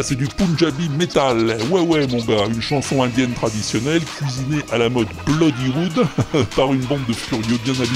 C'est 0.02 0.16
du 0.16 0.26
Punjabi 0.26 0.88
metal. 0.88 1.56
Ouais 1.70 1.80
ouais 1.80 2.06
mon 2.08 2.18
gars, 2.24 2.46
une 2.48 2.60
chanson 2.60 3.04
indienne 3.04 3.32
traditionnelle 3.34 4.02
cuisinée 4.04 4.62
à 4.72 4.78
la 4.78 4.88
mode 4.88 5.06
Bloodywood 5.26 6.06
par 6.56 6.72
une 6.72 6.80
bande 6.80 7.06
de 7.06 7.12
furieux 7.12 7.58
bien 7.64 7.74
abîmés. 7.74 7.88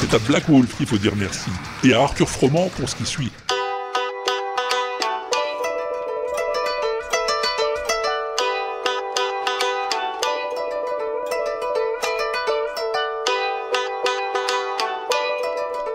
C'est 0.00 0.14
à 0.14 0.18
Black 0.20 0.48
Wolf 0.48 0.76
qu'il 0.78 0.86
faut 0.86 0.96
dire 0.96 1.12
merci. 1.14 1.50
Et 1.84 1.92
à 1.92 2.00
Arthur 2.00 2.30
Froment 2.30 2.70
pour 2.76 2.88
ce 2.88 2.96
qui 2.96 3.04
suit. 3.04 3.30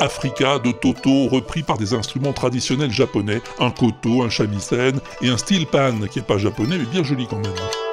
Africa 0.03 0.59
de 0.59 0.73
Toto 0.73 1.29
repris 1.29 1.63
par 1.63 1.77
des 1.77 1.93
instruments 1.93 2.33
traditionnels 2.33 2.91
japonais, 2.91 3.41
un 3.59 3.71
koto, 3.71 4.21
un 4.23 4.29
shamisen 4.29 4.99
et 5.21 5.29
un 5.29 5.37
steel 5.37 5.65
pan 5.65 5.93
qui 6.11 6.19
est 6.19 6.23
pas 6.23 6.37
japonais 6.37 6.77
mais 6.77 6.85
bien 6.85 7.03
joli 7.03 7.25
quand 7.25 7.39
même. 7.39 7.92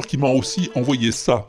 Qui 0.00 0.16
m'a 0.16 0.28
aussi 0.28 0.70
envoyé 0.74 1.12
ça. 1.12 1.46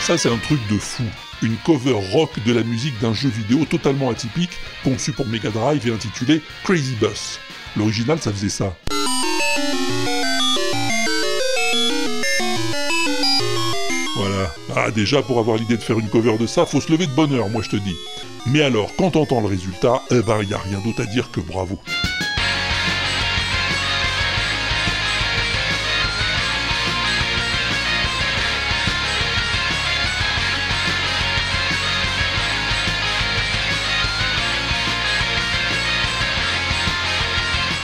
Ça, 0.00 0.16
c'est 0.16 0.28
un 0.28 0.36
truc 0.36 0.60
de 0.70 0.78
fou. 0.78 1.02
Une 1.42 1.56
cover 1.56 1.98
rock 2.12 2.30
de 2.46 2.52
la 2.52 2.62
musique 2.62 2.96
d'un 3.00 3.12
jeu 3.12 3.28
vidéo 3.28 3.64
totalement 3.64 4.10
atypique, 4.10 4.52
conçu 4.84 5.10
pour 5.10 5.26
Mega 5.26 5.50
Drive 5.50 5.88
et 5.88 5.92
intitulé 5.92 6.40
Crazy 6.62 6.94
Bus. 7.00 7.40
L'original, 7.76 8.20
ça 8.20 8.32
faisait 8.32 8.48
ça. 8.48 8.76
Voilà. 14.16 14.54
Ah, 14.76 14.90
déjà, 14.92 15.20
pour 15.20 15.40
avoir 15.40 15.56
l'idée 15.56 15.76
de 15.76 15.82
faire 15.82 15.98
une 15.98 16.08
cover 16.08 16.38
de 16.38 16.46
ça, 16.46 16.64
faut 16.64 16.80
se 16.80 16.92
lever 16.92 17.06
de 17.06 17.12
bonne 17.12 17.34
heure, 17.34 17.48
moi 17.48 17.62
je 17.62 17.70
te 17.70 17.76
dis. 17.76 17.96
Mais 18.46 18.62
alors, 18.62 18.94
quand 18.96 19.10
t'entends 19.10 19.40
le 19.40 19.48
résultat, 19.48 20.00
eh 20.12 20.22
ben, 20.22 20.42
y 20.44 20.54
a 20.54 20.58
rien 20.58 20.78
d'autre 20.84 21.02
à 21.02 21.06
dire 21.06 21.32
que 21.32 21.40
bravo. 21.40 21.76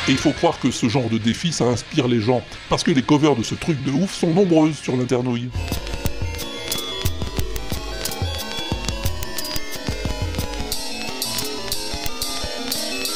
Et 0.09 0.13
il 0.13 0.19
faut 0.19 0.31
croire 0.31 0.61
que 0.61 0.71
ce 0.71 0.89
genre 0.89 1.09
de 1.09 1.19
défi, 1.19 1.53
ça 1.53 1.65
inspire 1.65 2.07
les 2.07 2.21
gens, 2.21 2.41
parce 2.69 2.85
que 2.85 2.93
les 2.93 3.03
covers 3.03 3.35
de 3.35 3.43
ce 3.43 3.57
truc 3.57 3.83
de 3.83 3.91
ouf 3.91 4.15
sont 4.15 4.33
nombreuses 4.33 4.77
sur 4.77 4.97
l'internouille. 4.97 5.49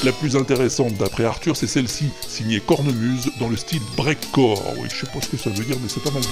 La 0.02 0.12
plus 0.12 0.34
intéressante 0.34 0.94
d'après 0.94 1.24
Arthur, 1.24 1.56
c'est 1.56 1.66
celle-ci, 1.66 2.06
signée 2.26 2.60
Cornemuse, 2.60 3.30
dans 3.38 3.48
le 3.48 3.56
style 3.56 3.82
breakcore. 3.96 4.62
Oui, 4.78 4.88
je 4.92 5.04
sais 5.04 5.12
pas 5.12 5.20
ce 5.20 5.28
que 5.28 5.36
ça 5.36 5.50
veut 5.50 5.64
dire, 5.64 5.76
mais 5.80 5.88
c'est 5.88 6.02
pas 6.02 6.10
mal 6.10 6.22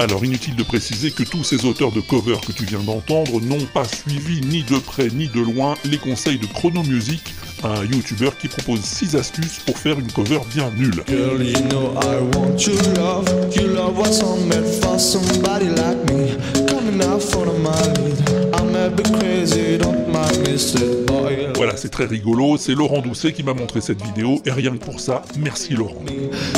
Alors 0.00 0.24
inutile 0.24 0.56
de 0.56 0.62
préciser 0.62 1.10
que 1.10 1.22
tous 1.24 1.44
ces 1.44 1.66
auteurs 1.66 1.92
de 1.92 2.00
covers 2.00 2.40
que 2.40 2.52
tu 2.52 2.64
viens 2.64 2.80
d'entendre 2.80 3.38
n'ont 3.42 3.66
pas 3.74 3.84
suivi 3.84 4.40
ni 4.40 4.62
de 4.62 4.78
près 4.78 5.08
ni 5.08 5.28
de 5.28 5.40
loin 5.40 5.74
les 5.84 5.98
conseils 5.98 6.38
de 6.38 6.46
Chrono 6.46 6.82
Music, 6.84 7.22
un 7.62 7.84
YouTuber 7.84 8.30
qui 8.40 8.48
propose 8.48 8.80
6 8.80 9.14
astuces 9.16 9.58
pour 9.66 9.76
faire 9.76 9.98
une 9.98 10.10
cover 10.10 10.40
bien 10.54 10.70
nulle. 10.74 11.04
Girl, 11.06 11.42
you 11.42 11.60
know 11.68 11.92
I 12.00 12.16
want 12.34 12.56
your 12.66 12.80
love. 12.96 13.28
Your 13.54 13.74
love 13.74 13.98
was 13.98 14.22
made 14.46 14.64
for 14.80 14.98
somebody 14.98 15.68
like 15.68 16.10
me. 16.10 16.34
Coming 16.66 17.02
out 17.02 17.20
for 17.20 17.44
my 17.58 17.70
lead. 18.00 18.54
I 18.54 18.62
may 18.72 18.88
be 18.88 19.02
crazy, 19.02 19.76
don't 19.76 20.08
mind 20.08 20.48
me, 20.48 20.56
said 20.56 21.04
boy. 21.08 21.52
Voilà, 21.56 21.76
c'est 21.76 21.90
très 21.90 22.06
rigolo, 22.06 22.56
c'est 22.56 22.74
Laurent 22.74 23.02
Doucet 23.02 23.34
qui 23.34 23.42
m'a 23.42 23.52
montré 23.52 23.82
cette 23.82 24.02
vidéo, 24.02 24.40
et 24.46 24.50
rien 24.50 24.70
que 24.70 24.82
pour 24.82 24.98
ça, 24.98 25.20
merci 25.36 25.74
Laurent. 25.74 26.02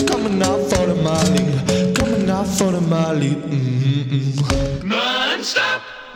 Coming 0.07 0.41
out 0.45 0.61
for 0.71 0.87
my 1.03 1.37
lead. 1.37 1.82
Mm-hmm. 2.43 3.35
Non-stop 4.85 5.63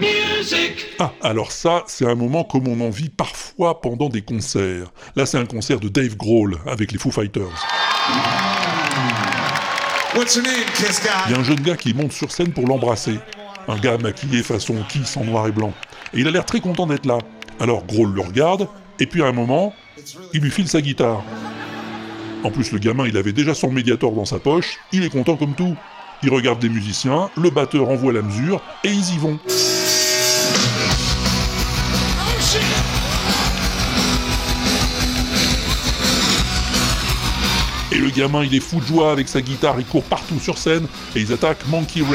music. 0.01 0.87
Ah, 0.99 1.13
alors 1.23 1.53
ça, 1.53 1.85
c'est 1.87 2.05
un 2.05 2.17
moment 2.17 2.43
comme 2.43 2.67
on 2.67 2.81
en 2.81 2.91
vit 2.91 3.11
parfois 3.11 3.81
pendant 3.81 4.09
des 4.09 4.23
concerts. 4.23 4.89
Là, 5.15 5.25
c'est 5.25 5.39
un 5.39 5.47
concert 5.47 5.79
de 5.79 5.89
Dave 5.89 6.17
Grohl 6.17 6.57
avec 6.67 6.91
les 6.91 6.99
Foo 6.99 7.13
Fighters. 7.13 7.65
What's 10.17 10.35
your 10.35 10.45
name, 10.45 10.65
Kiss 10.75 11.01
Guy? 11.01 11.09
Il 11.29 11.33
y 11.33 11.35
a 11.37 11.39
un 11.39 11.45
jeune 11.45 11.61
gars 11.61 11.77
qui 11.77 11.95
monte 11.95 12.13
sur 12.13 12.33
scène 12.33 12.53
pour 12.53 12.67
l'embrasser. 12.67 13.21
Un 13.69 13.77
gars 13.77 13.97
maquillé 13.97 14.43
façon 14.43 14.75
Kiss 14.89 15.17
en 15.17 15.25
noir 15.25 15.47
et 15.47 15.53
blanc. 15.53 15.73
Et 16.13 16.21
il 16.21 16.27
a 16.27 16.33
l'air 16.33 16.45
très 16.45 16.59
content 16.59 16.89
d'être 16.89 17.07
là. 17.07 17.19
Alors 17.61 17.87
Grohl 17.87 18.13
le 18.13 18.23
regarde, 18.23 18.67
et 18.99 19.07
puis 19.07 19.23
à 19.23 19.27
un 19.27 19.33
moment, 19.33 19.73
il 20.35 20.41
lui 20.41 20.51
file 20.51 20.67
sa 20.67 20.81
guitare. 20.81 21.23
En 22.43 22.51
plus, 22.51 22.73
le 22.73 22.81
gamin, 22.81 23.07
il 23.07 23.17
avait 23.17 23.33
déjà 23.33 23.55
son 23.55 23.71
médiator 23.71 24.11
dans 24.11 24.25
sa 24.25 24.41
poche, 24.41 24.79
il 24.93 25.05
est 25.05 25.11
content 25.11 25.37
comme 25.37 25.55
tout. 25.55 25.77
Il 26.23 26.31
regarde 26.31 26.63
les 26.63 26.69
musiciens, 26.71 27.29
le 27.37 27.51
batteur 27.51 27.89
envoie 27.91 28.13
la 28.13 28.23
mesure, 28.23 28.63
et 28.85 28.89
ils 28.91 29.15
y 29.15 29.19
vont. 29.19 29.39
Et 37.93 37.99
le 37.99 38.11
gamin, 38.11 38.45
il 38.45 38.55
est 38.55 38.61
fou 38.61 38.81
de 38.81 38.87
joie 38.87 39.13
avec 39.13 39.29
sa 39.29 39.43
guitare, 39.43 39.77
il 39.79 39.85
court 39.85 40.05
partout 40.05 40.41
sur 40.41 40.57
scène, 40.59 40.87
et 41.15 41.21
ils 41.21 41.33
attaquent 41.33 41.67
Monkey 41.69 42.01
Ranch. 42.01 42.15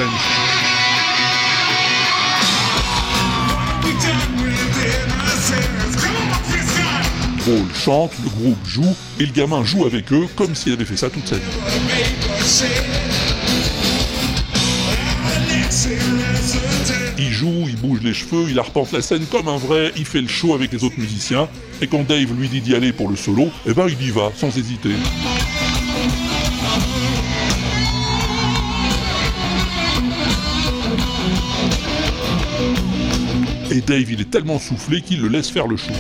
Grohl 7.40 7.66
chante, 7.74 8.12
le 8.24 8.30
groupe 8.30 8.66
joue, 8.66 8.96
et 9.20 9.26
le 9.26 9.32
gamin 9.32 9.64
joue 9.64 9.86
avec 9.86 10.12
eux 10.12 10.28
comme 10.36 10.56
s'il 10.56 10.74
avait 10.74 10.86
fait 10.86 10.98
ça 10.98 11.10
toute 11.10 11.28
sa 11.28 11.36
vie. 11.36 11.42
Il 17.18 17.32
joue, 17.32 17.66
il 17.68 17.76
bouge 17.78 18.02
les 18.04 18.14
cheveux, 18.14 18.46
il 18.50 18.60
arpente 18.60 18.92
la 18.92 19.02
scène 19.02 19.26
comme 19.26 19.48
un 19.48 19.58
vrai, 19.58 19.92
il 19.98 20.06
fait 20.06 20.22
le 20.22 20.28
show 20.28 20.54
avec 20.54 20.72
les 20.72 20.84
autres 20.84 21.00
musiciens, 21.00 21.48
et 21.82 21.88
quand 21.88 22.06
Dave 22.08 22.34
lui 22.38 22.50
dit 22.50 22.62
d'y 22.62 22.76
aller 22.76 22.94
pour 22.94 23.10
le 23.10 23.16
solo, 23.16 23.50
eh 23.66 23.74
ben 23.74 23.88
il 23.88 24.08
y 24.08 24.12
va, 24.12 24.32
sans 24.36 24.56
hésiter. 24.58 24.92
Et 33.72 33.82
Dave, 33.82 34.12
il 34.12 34.22
est 34.22 34.30
tellement 34.30 34.60
soufflé 34.60 35.02
qu'il 35.02 35.22
le 35.22 35.30
laisse 35.30 35.50
faire 35.50 35.68
le 35.68 35.78
show. 35.78 35.94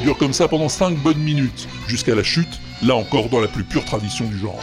Dure 0.00 0.16
comme 0.18 0.32
ça 0.32 0.48
pendant 0.48 0.68
5 0.68 0.96
bonnes 0.98 1.18
minutes, 1.18 1.68
jusqu'à 1.86 2.14
la 2.14 2.22
chute, 2.22 2.60
là 2.82 2.94
encore 2.94 3.28
dans 3.28 3.40
la 3.40 3.48
plus 3.48 3.64
pure 3.64 3.84
tradition 3.84 4.26
du 4.26 4.38
genre. 4.38 4.60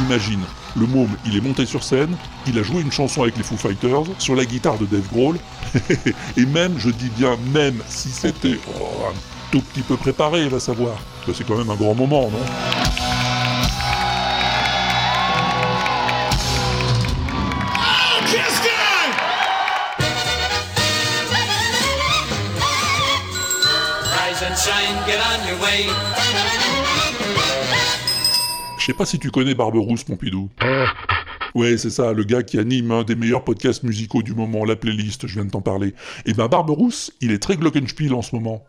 Imagine, 0.00 0.40
le 0.76 0.86
môme, 0.86 1.08
il 1.24 1.36
est 1.36 1.40
monté 1.40 1.66
sur 1.66 1.82
scène, 1.82 2.16
il 2.46 2.58
a 2.58 2.62
joué 2.62 2.80
une 2.80 2.92
chanson 2.92 3.22
avec 3.22 3.36
les 3.36 3.42
Foo 3.42 3.56
Fighters, 3.56 4.04
sur 4.18 4.34
la 4.34 4.44
guitare 4.44 4.78
de 4.78 4.86
Dave 4.86 5.08
Grohl, 5.12 5.36
et 6.36 6.46
même, 6.46 6.74
je 6.78 6.90
dis 6.90 7.10
bien 7.16 7.36
même, 7.52 7.82
si 7.88 8.08
c'était 8.08 8.58
oh, 8.80 9.06
un 9.10 9.14
tout 9.50 9.60
petit 9.60 9.82
peu 9.82 9.96
préparé, 9.96 10.48
va 10.48 10.60
savoir. 10.60 10.96
Bah, 11.26 11.32
C'est 11.36 11.46
quand 11.46 11.56
même 11.56 11.70
un 11.70 11.76
grand 11.76 11.94
moment, 11.94 12.30
non? 12.30 13.05
Je 28.78 28.84
sais 28.84 28.92
pas 28.92 29.04
si 29.06 29.18
tu 29.18 29.30
connais 29.30 29.54
Barberousse, 29.54 30.04
Pompidou. 30.04 30.48
Ouais, 31.54 31.76
c'est 31.78 31.90
ça, 31.90 32.12
le 32.12 32.22
gars 32.24 32.42
qui 32.42 32.58
anime 32.58 32.90
un 32.90 33.02
des 33.02 33.14
meilleurs 33.14 33.42
podcasts 33.42 33.82
musicaux 33.82 34.22
du 34.22 34.34
moment, 34.34 34.64
la 34.64 34.76
playlist, 34.76 35.26
je 35.26 35.34
viens 35.34 35.44
de 35.44 35.50
t'en 35.50 35.62
parler. 35.62 35.94
Et 36.26 36.34
ben 36.34 36.48
Barberousse, 36.48 37.12
il 37.20 37.32
est 37.32 37.38
très 37.38 37.56
glockenspiel 37.56 38.12
en 38.14 38.22
ce 38.22 38.34
moment. 38.34 38.64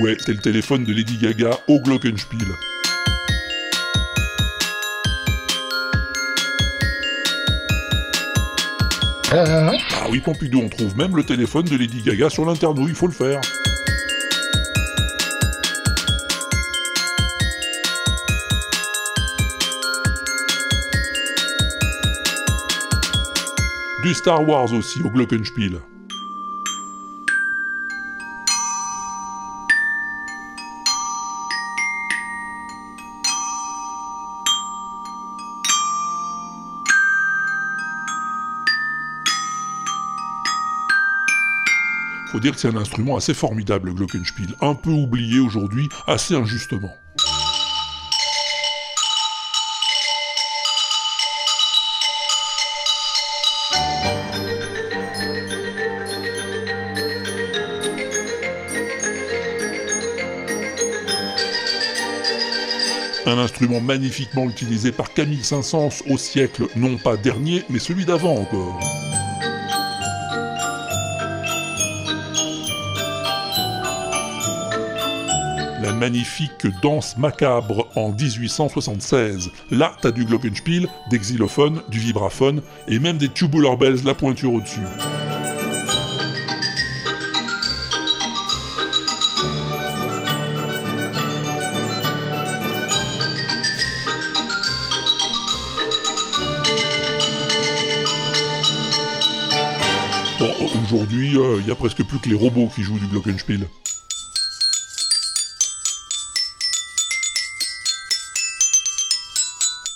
Ouais, 0.00 0.16
c'est 0.18 0.32
le 0.32 0.40
téléphone 0.40 0.84
de 0.84 0.92
Lady 0.92 1.16
Gaga 1.18 1.58
au 1.68 1.78
glockenspiel. 1.80 2.48
Ah 9.36 10.06
oui, 10.10 10.20
Pompidou, 10.20 10.60
on 10.60 10.68
trouve 10.68 10.96
même 10.96 11.16
le 11.16 11.24
téléphone 11.24 11.64
de 11.64 11.76
Lady 11.76 12.02
Gaga 12.02 12.30
sur 12.30 12.44
l'internou, 12.44 12.86
il 12.86 12.94
faut 12.94 13.08
le 13.08 13.12
faire. 13.12 13.40
Du 24.04 24.14
Star 24.14 24.46
Wars 24.48 24.72
aussi 24.72 25.02
au 25.02 25.10
Glockenspiel. 25.10 25.80
Dire 42.44 42.52
que 42.52 42.60
c'est 42.60 42.68
un 42.68 42.76
instrument 42.76 43.16
assez 43.16 43.32
formidable, 43.32 43.88
le 43.88 43.94
Glockenspiel, 43.94 44.54
un 44.60 44.74
peu 44.74 44.90
oublié 44.90 45.40
aujourd'hui, 45.40 45.88
assez 46.06 46.34
injustement. 46.34 46.90
Un 63.24 63.38
instrument 63.38 63.80
magnifiquement 63.80 64.44
utilisé 64.50 64.92
par 64.92 65.14
Camille 65.14 65.42
Saint-Saëns 65.42 66.02
au 66.10 66.18
siècle 66.18 66.66
non 66.76 66.98
pas 66.98 67.16
dernier, 67.16 67.64
mais 67.70 67.78
celui 67.78 68.04
d'avant 68.04 68.36
encore. 68.36 68.80
La 75.84 75.92
magnifique 75.92 76.66
danse 76.80 77.18
macabre 77.18 77.88
en 77.94 78.10
1876. 78.10 79.50
Là, 79.70 79.94
t'as 80.00 80.12
du 80.12 80.24
glockenspiel, 80.24 80.88
des 81.10 81.18
xylophones, 81.18 81.82
du 81.90 81.98
vibraphone 81.98 82.62
et 82.88 82.98
même 82.98 83.18
des 83.18 83.28
tubular 83.28 83.76
bells, 83.76 84.02
la 84.02 84.14
pointure 84.14 84.54
au-dessus. 84.54 84.80
Aujourd'hui, 100.82 101.36
il 101.58 101.68
y 101.68 101.70
a 101.70 101.74
presque 101.74 102.02
plus 102.04 102.18
que 102.20 102.30
les 102.30 102.36
robots 102.36 102.70
qui 102.74 102.82
jouent 102.82 102.98
du 102.98 103.06
glockenspiel. 103.06 103.66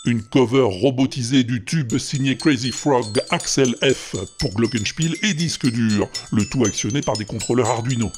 Une 0.08 0.22
cover 0.22 0.62
robotisée 0.62 1.44
du 1.44 1.66
tube 1.66 1.98
signé 1.98 2.38
Crazy 2.38 2.72
Frog 2.72 3.20
Axel 3.28 3.74
F 3.82 4.16
pour 4.38 4.54
glockenspiel 4.54 5.14
et 5.22 5.34
disque 5.34 5.70
dur, 5.70 6.08
le 6.32 6.46
tout 6.46 6.64
actionné 6.64 7.02
par 7.02 7.18
des 7.18 7.26
contrôleurs 7.26 7.68
Arduino. 7.68 8.10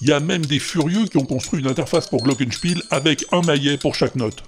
Il 0.00 0.08
y 0.08 0.12
a 0.12 0.18
même 0.18 0.44
des 0.44 0.58
furieux 0.58 1.04
qui 1.04 1.18
ont 1.18 1.24
construit 1.24 1.60
une 1.60 1.68
interface 1.68 2.08
pour 2.08 2.24
glockenspiel 2.24 2.82
avec 2.90 3.26
un 3.30 3.42
maillet 3.42 3.78
pour 3.78 3.94
chaque 3.94 4.16
note. 4.16 4.42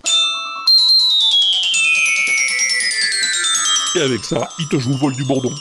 Et 3.95 4.01
avec 4.01 4.25
ça, 4.25 4.49
il 4.59 4.67
te 4.67 4.79
joue 4.79 4.91
le 4.91 4.97
vol 4.97 5.15
du 5.15 5.25
bourdon. 5.25 5.55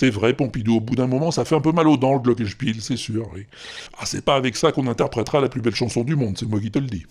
C'est 0.00 0.08
vrai, 0.08 0.32
Pompidou, 0.32 0.76
au 0.76 0.80
bout 0.80 0.96
d'un 0.96 1.06
moment, 1.06 1.30
ça 1.30 1.44
fait 1.44 1.54
un 1.54 1.60
peu 1.60 1.72
mal 1.72 1.86
aux 1.86 1.98
dents, 1.98 2.14
le 2.14 2.20
glockenspiel, 2.20 2.80
c'est 2.80 2.96
sûr. 2.96 3.28
Ah, 3.98 4.06
c'est 4.06 4.24
pas 4.24 4.34
avec 4.34 4.56
ça 4.56 4.72
qu'on 4.72 4.86
interprétera 4.86 5.42
la 5.42 5.50
plus 5.50 5.60
belle 5.60 5.74
chanson 5.74 6.04
du 6.04 6.16
monde, 6.16 6.38
c'est 6.38 6.48
moi 6.48 6.58
qui 6.58 6.70
te 6.70 6.78
le 6.78 6.86
dis. 6.86 7.04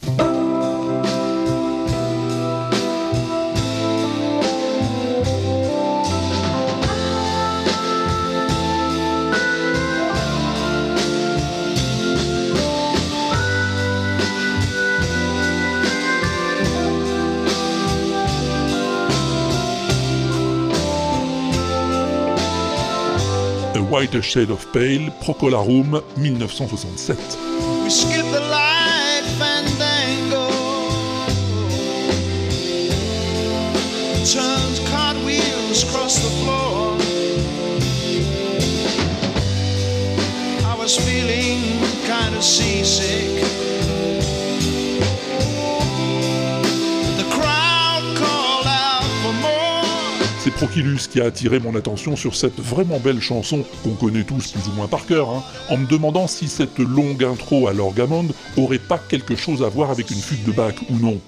White 23.99 24.23
Shade 24.23 24.49
of 24.49 24.65
Pale, 24.71 25.11
Procolarum, 25.19 25.91
1967. 26.15 28.28
Qui 50.71 51.19
a 51.19 51.25
attiré 51.25 51.59
mon 51.59 51.75
attention 51.75 52.15
sur 52.15 52.35
cette 52.35 52.59
vraiment 52.59 52.99
belle 52.99 53.19
chanson 53.19 53.65
qu'on 53.83 53.95
connaît 53.95 54.23
tous 54.23 54.51
plus 54.51 54.67
ou 54.69 54.75
moins 54.75 54.87
par 54.87 55.07
cœur, 55.07 55.29
hein, 55.29 55.43
en 55.69 55.77
me 55.77 55.87
demandant 55.87 56.27
si 56.27 56.47
cette 56.47 56.77
longue 56.77 57.23
intro 57.23 57.67
à 57.67 57.73
l'orgamonde 57.73 58.33
aurait 58.55 58.77
pas 58.77 58.99
quelque 58.99 59.35
chose 59.35 59.63
à 59.63 59.67
voir 59.67 59.89
avec 59.89 60.11
une 60.11 60.17
fuite 60.17 60.45
de 60.45 60.51
bac 60.51 60.75
ou 60.89 60.97
non. 60.99 61.19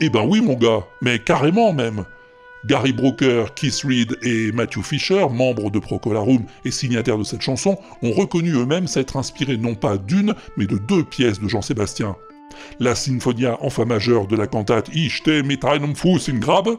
Eh 0.00 0.08
ben 0.08 0.24
oui 0.26 0.40
mon 0.40 0.54
gars, 0.54 0.86
mais 1.02 1.18
carrément 1.18 1.74
même. 1.74 2.04
Gary 2.66 2.92
Brooker, 2.92 3.46
Keith 3.54 3.82
Reed 3.84 4.18
et 4.22 4.52
Matthew 4.52 4.82
Fisher, 4.82 5.26
membres 5.30 5.70
de 5.70 5.78
Procolarum 5.78 6.44
et 6.64 6.70
signataires 6.70 7.18
de 7.18 7.24
cette 7.24 7.40
chanson, 7.40 7.78
ont 8.02 8.12
reconnu 8.12 8.52
eux-mêmes 8.52 8.86
s'être 8.86 9.16
inspirés 9.16 9.56
non 9.56 9.74
pas 9.74 9.96
d'une, 9.96 10.34
mais 10.56 10.66
de 10.66 10.76
deux 10.76 11.04
pièces 11.04 11.40
de 11.40 11.48
Jean-Sébastien. 11.48 12.16
La 12.78 12.94
Sinfonia 12.94 13.58
en 13.62 13.70
fa 13.70 13.84
majeur 13.84 14.26
de 14.26 14.36
la 14.36 14.46
cantate 14.46 14.90
Ich 14.92 15.18
stehe 15.18 15.42
mit 15.42 15.64
einem 15.64 15.94
Fuß 15.94 16.28
in 16.28 16.38
Grabe, 16.38 16.78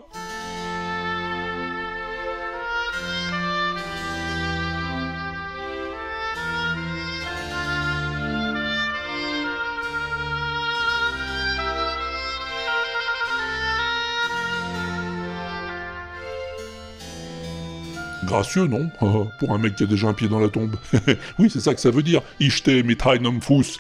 Gracieux, 18.32 18.66
non? 18.66 18.90
Pour 19.40 19.54
un 19.54 19.58
mec 19.58 19.76
qui 19.76 19.84
a 19.84 19.86
déjà 19.86 20.08
un 20.08 20.14
pied 20.14 20.30
dans 20.30 20.40
la 20.40 20.48
tombe. 20.48 20.78
oui, 21.40 21.50
c'est 21.52 21.60
ça 21.60 21.74
que 21.74 21.82
ça 21.82 21.92
veut 21.92 22.02
dire. 22.02 22.22
Ich 22.40 22.66
mit 22.66 22.98
einem 23.06 23.42
Fuß. 23.42 23.80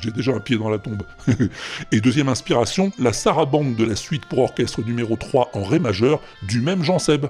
J'ai 0.00 0.10
déjà 0.10 0.32
un 0.32 0.40
pied 0.40 0.58
dans 0.58 0.68
la 0.68 0.78
tombe. 0.78 1.04
Et 1.92 2.00
deuxième 2.00 2.28
inspiration, 2.28 2.90
la 2.98 3.12
sarabande 3.12 3.76
de 3.76 3.84
la 3.84 3.94
suite 3.94 4.26
pour 4.26 4.40
orchestre 4.40 4.82
numéro 4.84 5.14
3 5.14 5.50
en 5.52 5.62
ré 5.62 5.78
majeur 5.78 6.20
du 6.42 6.60
même 6.60 6.82
Jean 6.82 6.98
Seb. 6.98 7.26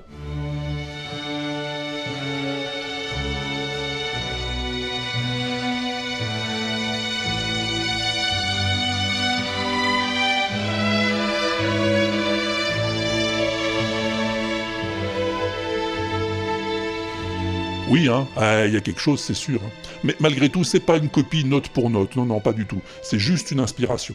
Hein, 18.09 18.27
il 18.67 18.73
y 18.73 18.77
a 18.77 18.81
quelque 18.81 19.01
chose, 19.01 19.21
c'est 19.21 19.35
sûr. 19.35 19.61
hein. 19.65 19.71
Mais 20.03 20.15
malgré 20.21 20.49
tout, 20.49 20.65
c'est 20.65 20.81
pas 20.81 20.97
une 20.97 21.09
copie 21.09 21.45
note 21.45 21.69
pour 21.69 21.91
note. 21.91 22.17
Non, 22.17 22.27
non, 22.27 22.41
pas 22.41 22.53
du 22.53 22.67
tout. 22.67 22.81
C'est 23.03 23.19
juste 23.19 23.51
une 23.51 23.61
inspiration. 23.61 24.15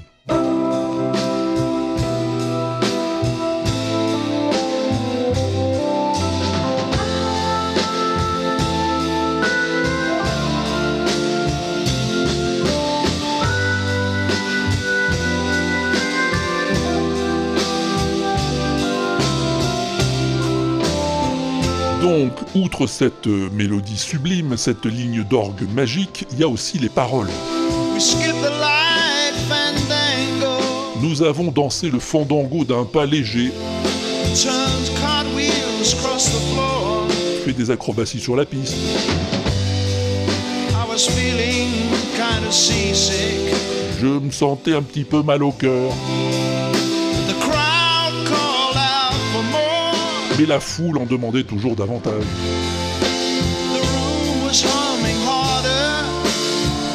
Outre 22.55 22.87
cette 22.87 23.27
euh, 23.27 23.49
mélodie 23.51 23.97
sublime, 23.97 24.57
cette 24.57 24.85
ligne 24.85 25.23
d'orgue 25.23 25.67
magique, 25.73 26.25
il 26.31 26.39
y 26.39 26.43
a 26.43 26.47
aussi 26.47 26.77
les 26.79 26.89
paroles. 26.89 27.29
Nous 31.01 31.23
avons 31.23 31.51
dansé 31.51 31.89
le 31.89 31.99
fandango 31.99 32.63
d'un 32.65 32.85
pas 32.85 33.05
léger, 33.05 33.51
fait 37.45 37.53
des 37.53 37.71
acrobaties 37.71 38.19
sur 38.19 38.35
la 38.35 38.45
piste. 38.45 38.75
Je 44.01 44.07
me 44.07 44.31
sentais 44.31 44.75
un 44.75 44.81
petit 44.81 45.03
peu 45.03 45.23
mal 45.23 45.43
au 45.43 45.51
cœur, 45.51 45.91
mais 50.39 50.45
la 50.45 50.59
foule 50.59 50.97
en 50.97 51.05
demandait 51.05 51.43
toujours 51.43 51.75
davantage. 51.75 52.23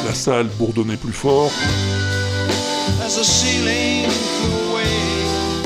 La 0.05 0.13
salle 0.13 0.47
bourdonnait 0.57 0.97
plus 0.97 1.13
fort, 1.13 1.51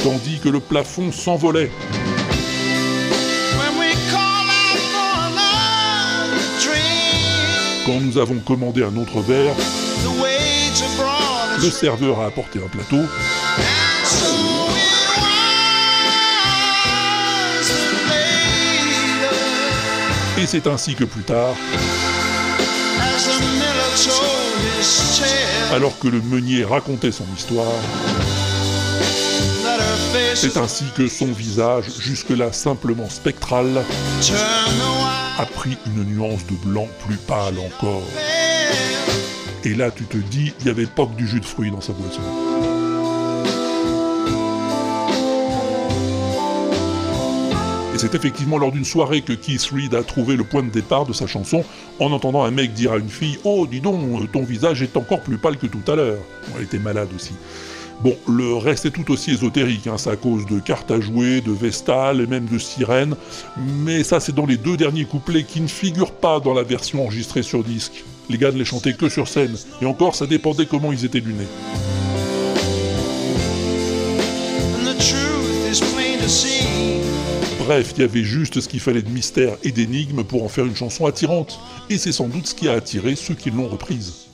tandis 0.03 0.39
que 0.39 0.49
le 0.49 0.59
plafond 0.59 1.11
s'envolait. 1.11 1.71
Quand 7.85 7.99
nous 8.01 8.17
avons 8.17 8.39
commandé 8.39 8.83
un 8.83 8.95
autre 8.97 9.21
verre, 9.21 9.55
le 11.61 11.69
serveur 11.69 12.19
a 12.21 12.25
apporté 12.25 12.59
un 12.59 12.67
plateau, 12.67 13.01
c'est 20.51 20.65
ainsi 20.65 20.95
que 20.95 21.03
plus 21.03 21.21
tard, 21.21 21.53
alors 25.71 25.99
que 25.99 26.07
le 26.07 26.21
meunier 26.21 26.63
racontait 26.63 27.11
son 27.11 27.25
histoire, 27.37 27.67
c'est 30.33 30.57
ainsi 30.57 30.85
que 30.97 31.07
son 31.07 31.27
visage, 31.27 31.85
jusque-là 31.99 32.51
simplement 32.51 33.07
spectral, 33.11 33.85
a 35.37 35.45
pris 35.45 35.77
une 35.85 36.03
nuance 36.05 36.43
de 36.47 36.55
blanc 36.67 36.87
plus 37.05 37.17
pâle 37.17 37.59
encore. 37.59 38.01
Et 39.63 39.75
là, 39.75 39.91
tu 39.91 40.05
te 40.05 40.17
dis, 40.17 40.51
il 40.61 40.65
n'y 40.65 40.71
avait 40.71 40.87
pas 40.87 41.05
que 41.05 41.15
du 41.15 41.27
jus 41.27 41.41
de 41.41 41.45
fruits 41.45 41.69
dans 41.69 41.81
sa 41.81 41.93
boisson. 41.93 42.48
C'est 47.99 48.15
effectivement 48.15 48.57
lors 48.57 48.71
d'une 48.71 48.85
soirée 48.85 49.21
que 49.21 49.33
Keith 49.33 49.71
Reed 49.73 49.93
a 49.93 50.03
trouvé 50.03 50.37
le 50.37 50.45
point 50.45 50.63
de 50.63 50.69
départ 50.69 51.05
de 51.05 51.11
sa 51.11 51.27
chanson 51.27 51.65
en 51.99 52.13
entendant 52.13 52.43
un 52.45 52.51
mec 52.51 52.71
dire 52.73 52.93
à 52.93 52.97
une 52.97 53.09
fille 53.09 53.37
Oh, 53.43 53.67
dis 53.69 53.81
donc, 53.81 54.31
ton 54.31 54.43
visage 54.43 54.81
est 54.81 54.95
encore 54.95 55.19
plus 55.19 55.37
pâle 55.37 55.57
que 55.57 55.67
tout 55.67 55.91
à 55.91 55.97
l'heure. 55.97 56.19
Elle 56.55 56.63
était 56.63 56.79
malade 56.79 57.09
aussi. 57.13 57.33
Bon, 58.01 58.15
le 58.29 58.55
reste 58.55 58.85
est 58.85 58.91
tout 58.91 59.11
aussi 59.11 59.31
ésotérique, 59.31 59.87
hein, 59.87 59.97
c'est 59.97 60.11
à 60.11 60.15
cause 60.15 60.45
de 60.45 60.59
cartes 60.59 60.89
à 60.91 61.01
jouer, 61.01 61.41
de 61.41 61.51
Vestales 61.51 62.21
et 62.21 62.27
même 62.27 62.45
de 62.45 62.57
sirènes, 62.57 63.15
mais 63.57 64.05
ça 64.05 64.21
c'est 64.21 64.33
dans 64.33 64.45
les 64.45 64.55
deux 64.55 64.77
derniers 64.77 65.03
couplets 65.03 65.43
qui 65.43 65.59
ne 65.59 65.67
figurent 65.67 66.13
pas 66.13 66.39
dans 66.39 66.53
la 66.53 66.63
version 66.63 67.03
enregistrée 67.03 67.43
sur 67.43 67.65
disque. 67.65 68.05
Les 68.29 68.37
gars 68.37 68.53
ne 68.53 68.57
les 68.57 68.63
chantaient 68.63 68.93
que 68.93 69.09
sur 69.09 69.27
scène, 69.27 69.57
et 69.81 69.85
encore 69.85 70.15
ça 70.15 70.25
dépendait 70.25 70.67
comment 70.67 70.93
ils 70.93 71.03
étaient 71.03 71.19
lunés. 71.19 71.47
Bref, 77.69 77.93
il 77.97 78.01
y 78.01 78.03
avait 78.03 78.23
juste 78.23 78.61
ce 78.61 78.67
qu'il 78.67 78.79
fallait 78.79 79.03
de 79.03 79.11
mystère 79.11 79.55
et 79.61 79.71
d'énigme 79.71 80.23
pour 80.23 80.43
en 80.43 80.49
faire 80.49 80.65
une 80.65 80.75
chanson 80.75 81.05
attirante, 81.05 81.59
et 81.91 81.99
c'est 81.99 82.11
sans 82.11 82.27
doute 82.27 82.47
ce 82.47 82.55
qui 82.55 82.67
a 82.67 82.73
attiré 82.73 83.15
ceux 83.15 83.35
qui 83.35 83.51
l'ont 83.51 83.67
reprise. 83.67 84.25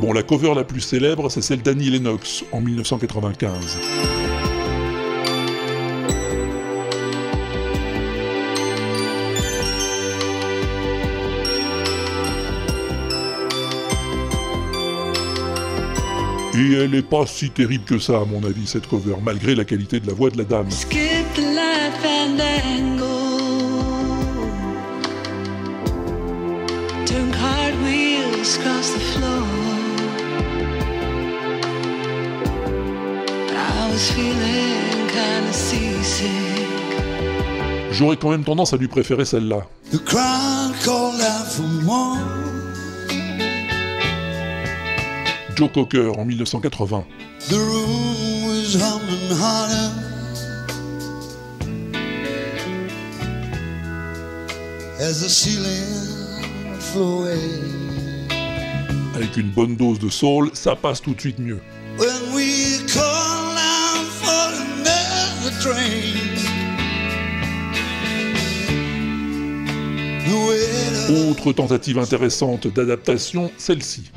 Bon, 0.00 0.12
la 0.12 0.24
cover 0.24 0.52
la 0.56 0.64
plus 0.64 0.80
célèbre, 0.80 1.28
c'est 1.28 1.42
celle 1.42 1.62
d'Annie 1.62 1.90
Lennox 1.90 2.42
en 2.50 2.60
1995. 2.60 3.78
Et 16.54 16.72
elle 16.72 16.94
est 16.94 17.02
pas 17.02 17.26
si 17.26 17.50
terrible 17.50 17.84
que 17.84 17.98
ça, 17.98 18.18
à 18.18 18.24
mon 18.24 18.44
avis, 18.44 18.66
cette 18.66 18.88
cover, 18.88 19.16
malgré 19.22 19.54
la 19.54 19.64
qualité 19.64 20.00
de 20.00 20.06
la 20.06 20.14
voix 20.14 20.30
de 20.30 20.38
la 20.38 20.44
dame. 20.44 20.66
J'aurais 37.92 38.16
quand 38.16 38.30
même 38.30 38.44
tendance 38.44 38.72
à 38.72 38.76
lui 38.76 38.88
préférer 38.88 39.24
celle-là. 39.24 39.66
The 39.92 39.98
crowd 40.04 40.72
called 40.82 41.20
out 41.20 41.46
for 41.52 41.66
more. 41.84 42.29
Joe 45.60 45.68
Cocker 45.68 46.18
en 46.18 46.24
1980. 46.24 47.04
The 47.50 47.56
room 47.56 48.46
was 48.46 48.74
humming 48.74 49.30
harder. 49.30 49.92
As 54.98 55.20
the 55.20 55.28
ceiling 55.28 56.78
flew 56.78 57.24
away. 57.24 57.36
Avec 59.14 59.36
une 59.36 59.50
bonne 59.50 59.76
dose 59.76 59.98
de 59.98 60.08
soul, 60.08 60.50
ça 60.54 60.76
passe 60.76 61.02
tout 61.02 61.12
de 61.12 61.20
suite 61.20 61.38
mieux. 61.38 61.60
When 61.98 62.34
we 62.34 62.80
call 62.90 63.58
out 63.58 64.06
for 64.06 64.48
another 64.62 65.50
train. 65.60 66.38
The 70.24 70.34
waiter 70.48 71.30
Autre 71.30 71.52
tentative 71.52 71.98
intéressante 71.98 72.66
d'adaptation, 72.66 73.52
celle-ci. 73.58 74.10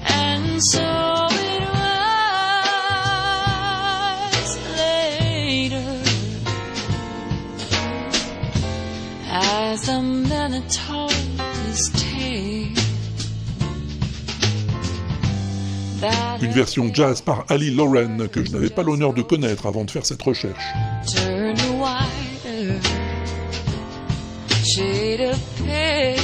Told 10.69 11.11
his 11.67 11.89
tale 11.91 12.03
Une 16.41 16.51
version 16.51 16.93
jazz 16.93 17.21
par 17.21 17.45
Ali 17.49 17.71
Lauren 17.71 18.27
que 18.27 18.43
je 18.43 18.51
n'avais 18.51 18.69
pas 18.69 18.83
l'honneur 18.83 19.13
de 19.13 19.21
connaître 19.21 19.65
avant 19.65 19.85
de 19.85 19.91
faire 19.91 20.05
cette 20.05 20.21
recherche. 20.21 20.63
turned 21.07 21.59
a 21.59 21.71
wider 21.71 22.79
shade 24.65 25.21
of 25.21 25.39
pale. 25.65 26.22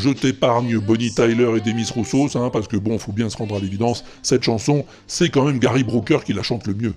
Je 0.00 0.10
t'épargne 0.10 0.78
Bonnie 0.78 1.10
Tyler 1.10 1.58
et 1.58 1.60
Demis 1.60 1.86
Roussos, 1.94 2.36
hein, 2.36 2.50
parce 2.52 2.66
que 2.66 2.76
bon, 2.76 2.98
faut 2.98 3.12
bien 3.12 3.28
se 3.28 3.36
rendre 3.36 3.56
à 3.56 3.58
l'évidence, 3.58 4.04
cette 4.22 4.42
chanson, 4.42 4.84
c'est 5.06 5.28
quand 5.28 5.44
même 5.44 5.58
Gary 5.58 5.84
Brooker 5.84 6.18
qui 6.24 6.32
la 6.32 6.42
chante 6.42 6.66
le 6.66 6.74
mieux. 6.74 6.94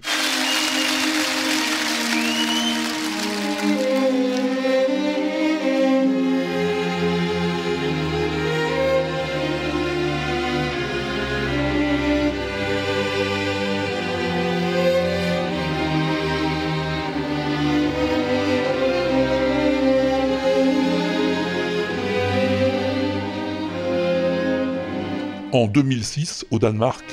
2006, 25.73 26.45
au 26.51 26.59
Danemark, 26.59 27.03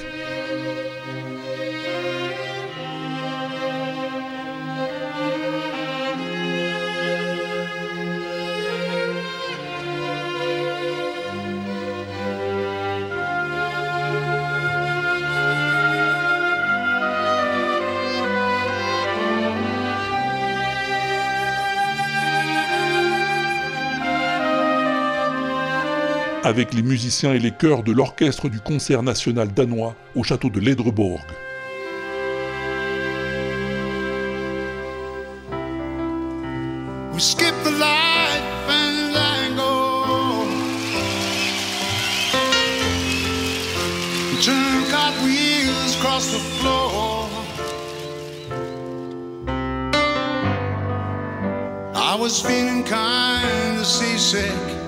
avec 26.51 26.75
les 26.75 26.83
musiciens 26.83 27.33
et 27.33 27.39
les 27.39 27.53
chœurs 27.53 27.85
de 27.85 27.93
l'orchestre 27.93 28.49
du 28.49 28.59
concert 28.59 29.05
national 29.05 29.53
danois 29.55 29.95
au 30.17 30.25
château 30.25 30.51
de 30.51 30.59
Ledreborg. 30.59 31.21
We 37.15 37.21
skip 37.21 37.55
the 37.63 37.71
life 37.71 38.69
and 38.69 39.15
tango. 39.15 40.45
Turn 44.43 44.83
across 46.01 46.33
the 46.33 46.41
floor. 46.59 47.29
I 51.95 52.17
was 52.19 52.43
feeling 52.43 52.83
kind 52.83 53.79
of 53.79 53.87
seasick. 53.87 54.80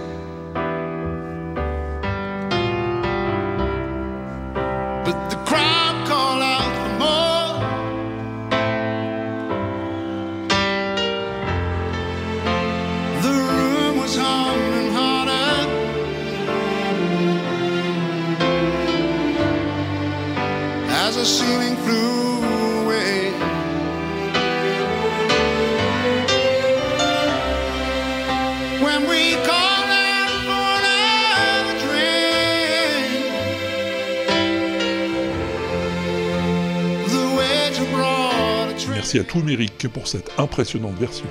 Merci 39.15 39.29
à 39.29 39.31
tout 39.31 39.45
Méric 39.45 39.89
pour 39.89 40.09
cette 40.09 40.31
impressionnante 40.39 40.99
version. 40.99 41.27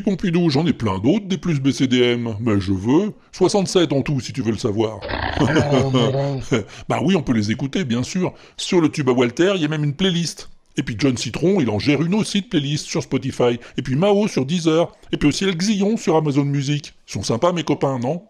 Pompidou, 0.00 0.50
j'en 0.50 0.66
ai 0.66 0.72
plein 0.72 0.98
d'autres 0.98 1.26
des 1.26 1.36
plus 1.36 1.60
BCDM. 1.60 2.36
Mais 2.40 2.60
je 2.60 2.72
veux. 2.72 3.12
67 3.32 3.92
en 3.92 4.02
tout, 4.02 4.20
si 4.20 4.32
tu 4.32 4.42
veux 4.42 4.52
le 4.52 4.58
savoir. 4.58 5.00
bah 6.88 7.00
oui, 7.02 7.16
on 7.16 7.22
peut 7.22 7.32
les 7.32 7.50
écouter, 7.50 7.84
bien 7.84 8.02
sûr. 8.02 8.32
Sur 8.56 8.80
le 8.80 8.88
tube 8.88 9.08
à 9.08 9.12
Walter, 9.12 9.52
il 9.56 9.62
y 9.62 9.64
a 9.64 9.68
même 9.68 9.84
une 9.84 9.94
playlist. 9.94 10.48
Et 10.76 10.82
puis 10.82 10.96
John 10.98 11.16
Citron, 11.16 11.60
il 11.60 11.68
en 11.68 11.78
gère 11.78 12.00
une 12.02 12.14
aussi 12.14 12.42
de 12.42 12.46
playlist 12.46 12.86
sur 12.86 13.02
Spotify. 13.02 13.58
Et 13.76 13.82
puis 13.82 13.96
Mao 13.96 14.28
sur 14.28 14.46
Deezer. 14.46 14.92
Et 15.12 15.16
puis 15.16 15.28
aussi 15.28 15.44
El 15.44 15.56
Xillon 15.56 15.96
sur 15.96 16.16
Amazon 16.16 16.44
Music. 16.44 16.94
Ils 17.08 17.12
sont 17.12 17.22
sympas 17.22 17.52
mes 17.52 17.64
copains, 17.64 17.98
non? 17.98 18.22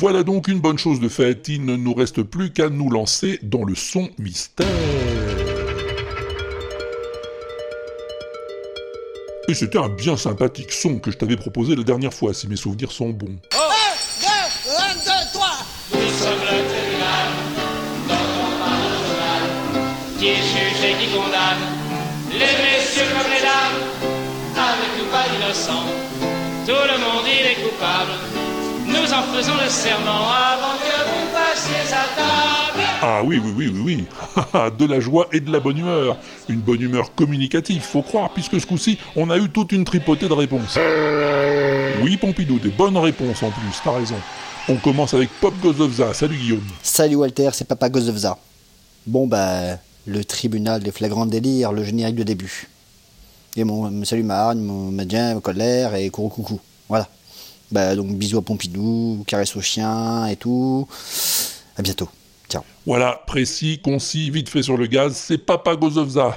Voilà 0.00 0.22
donc 0.22 0.46
une 0.46 0.60
bonne 0.60 0.78
chose 0.78 1.00
de 1.00 1.08
faite. 1.08 1.48
Il 1.48 1.64
ne 1.64 1.74
nous 1.74 1.92
reste 1.92 2.22
plus 2.22 2.52
qu'à 2.52 2.68
nous 2.68 2.88
lancer 2.88 3.40
dans 3.42 3.64
le 3.64 3.74
son 3.74 4.08
mystère. 4.16 4.64
Et 9.48 9.54
c'était 9.54 9.78
un 9.78 9.88
bien 9.88 10.16
sympathique 10.16 10.70
son 10.70 11.00
que 11.00 11.10
je 11.10 11.16
t'avais 11.16 11.36
proposé 11.36 11.74
la 11.74 11.82
dernière 11.82 12.14
fois, 12.14 12.32
si 12.32 12.46
mes 12.46 12.54
souvenirs 12.54 12.92
sont 12.92 13.08
bons. 13.08 13.40
Un, 13.54 13.58
deux, 14.20 14.70
un, 14.70 14.94
deux, 14.94 15.32
trois. 15.32 15.58
Nous 15.92 15.98
sommes 15.98 16.42
le 16.42 16.58
tribunal, 16.70 17.28
notre 18.06 18.50
national, 18.60 19.42
qui 20.20 20.26
juge 20.28 20.84
et 20.84 20.94
qui 21.02 21.10
condamne 21.10 21.64
les 22.30 22.38
messieurs 22.38 23.10
comme 23.10 23.32
les 23.32 23.42
dames, 23.42 23.82
avec 24.54 25.02
ou 25.02 25.10
pas 25.10 25.26
d'innocents. 25.28 25.90
Tout 26.66 26.86
le 26.86 26.98
monde 27.00 27.26
il 27.26 27.46
est 27.46 27.68
coupable. 27.68 28.27
En 29.18 29.22
faisons 29.34 29.54
le 29.60 29.68
serment 29.68 30.28
avant 30.30 30.78
que 30.78 31.08
vous 31.08 31.26
passiez 31.32 31.92
à 31.92 32.06
table. 32.14 32.86
Ah 33.02 33.20
oui, 33.24 33.40
oui, 33.44 33.52
oui, 33.56 33.68
oui, 33.74 33.80
oui. 33.84 34.70
de 34.78 34.84
la 34.84 35.00
joie 35.00 35.26
et 35.32 35.40
de 35.40 35.50
la 35.50 35.58
bonne 35.58 35.78
humeur. 35.78 36.16
Une 36.48 36.60
bonne 36.60 36.80
humeur 36.80 37.12
communicative, 37.16 37.82
faut 37.82 38.02
croire, 38.02 38.30
puisque 38.30 38.60
ce 38.60 38.66
coup-ci, 38.66 38.96
on 39.16 39.28
a 39.30 39.38
eu 39.38 39.48
toute 39.48 39.72
une 39.72 39.84
tripotée 39.84 40.28
de 40.28 40.32
réponses. 40.32 40.78
Oui, 42.00 42.16
Pompidou, 42.16 42.60
des 42.60 42.68
bonnes 42.68 42.96
réponses 42.96 43.42
en 43.42 43.50
plus, 43.50 43.80
t'as 43.82 43.90
raison. 43.90 44.14
On 44.68 44.76
commence 44.76 45.14
avec 45.14 45.30
Pop 45.40 45.54
Gozovza. 45.60 46.14
Salut 46.14 46.36
Guillaume. 46.36 46.68
Salut 46.84 47.16
Walter, 47.16 47.50
c'est 47.54 47.66
Papa 47.66 47.88
Gozovza. 47.88 48.38
Bon 49.04 49.26
bah, 49.26 49.78
le 50.06 50.24
tribunal 50.24 50.80
des 50.80 50.92
flagrants 50.92 51.26
délires, 51.26 51.72
le 51.72 51.82
générique 51.82 52.14
de 52.16 52.22
début. 52.22 52.68
Et 53.56 53.64
mon 53.64 54.04
salut 54.04 54.22
Marne, 54.22 54.60
mon 54.60 54.92
médien, 54.92 55.34
mon 55.34 55.40
colère 55.40 55.96
et 55.96 56.08
courou 56.10 56.28
coucou. 56.28 56.60
Voilà. 56.88 57.08
Bah 57.70 57.94
donc 57.94 58.16
bisous 58.16 58.38
à 58.38 58.42
Pompidou, 58.42 59.24
caresse 59.26 59.56
au 59.56 59.60
chien 59.60 60.26
et 60.26 60.36
tout. 60.36 60.88
À 61.76 61.82
bientôt. 61.82 62.08
Ciao. 62.48 62.62
Voilà, 62.86 63.22
précis, 63.26 63.78
concis, 63.84 64.30
vite 64.30 64.48
fait 64.48 64.62
sur 64.62 64.78
le 64.78 64.86
gaz, 64.86 65.14
c'est 65.14 65.36
Papa 65.36 65.76
Gozovza. 65.76 66.34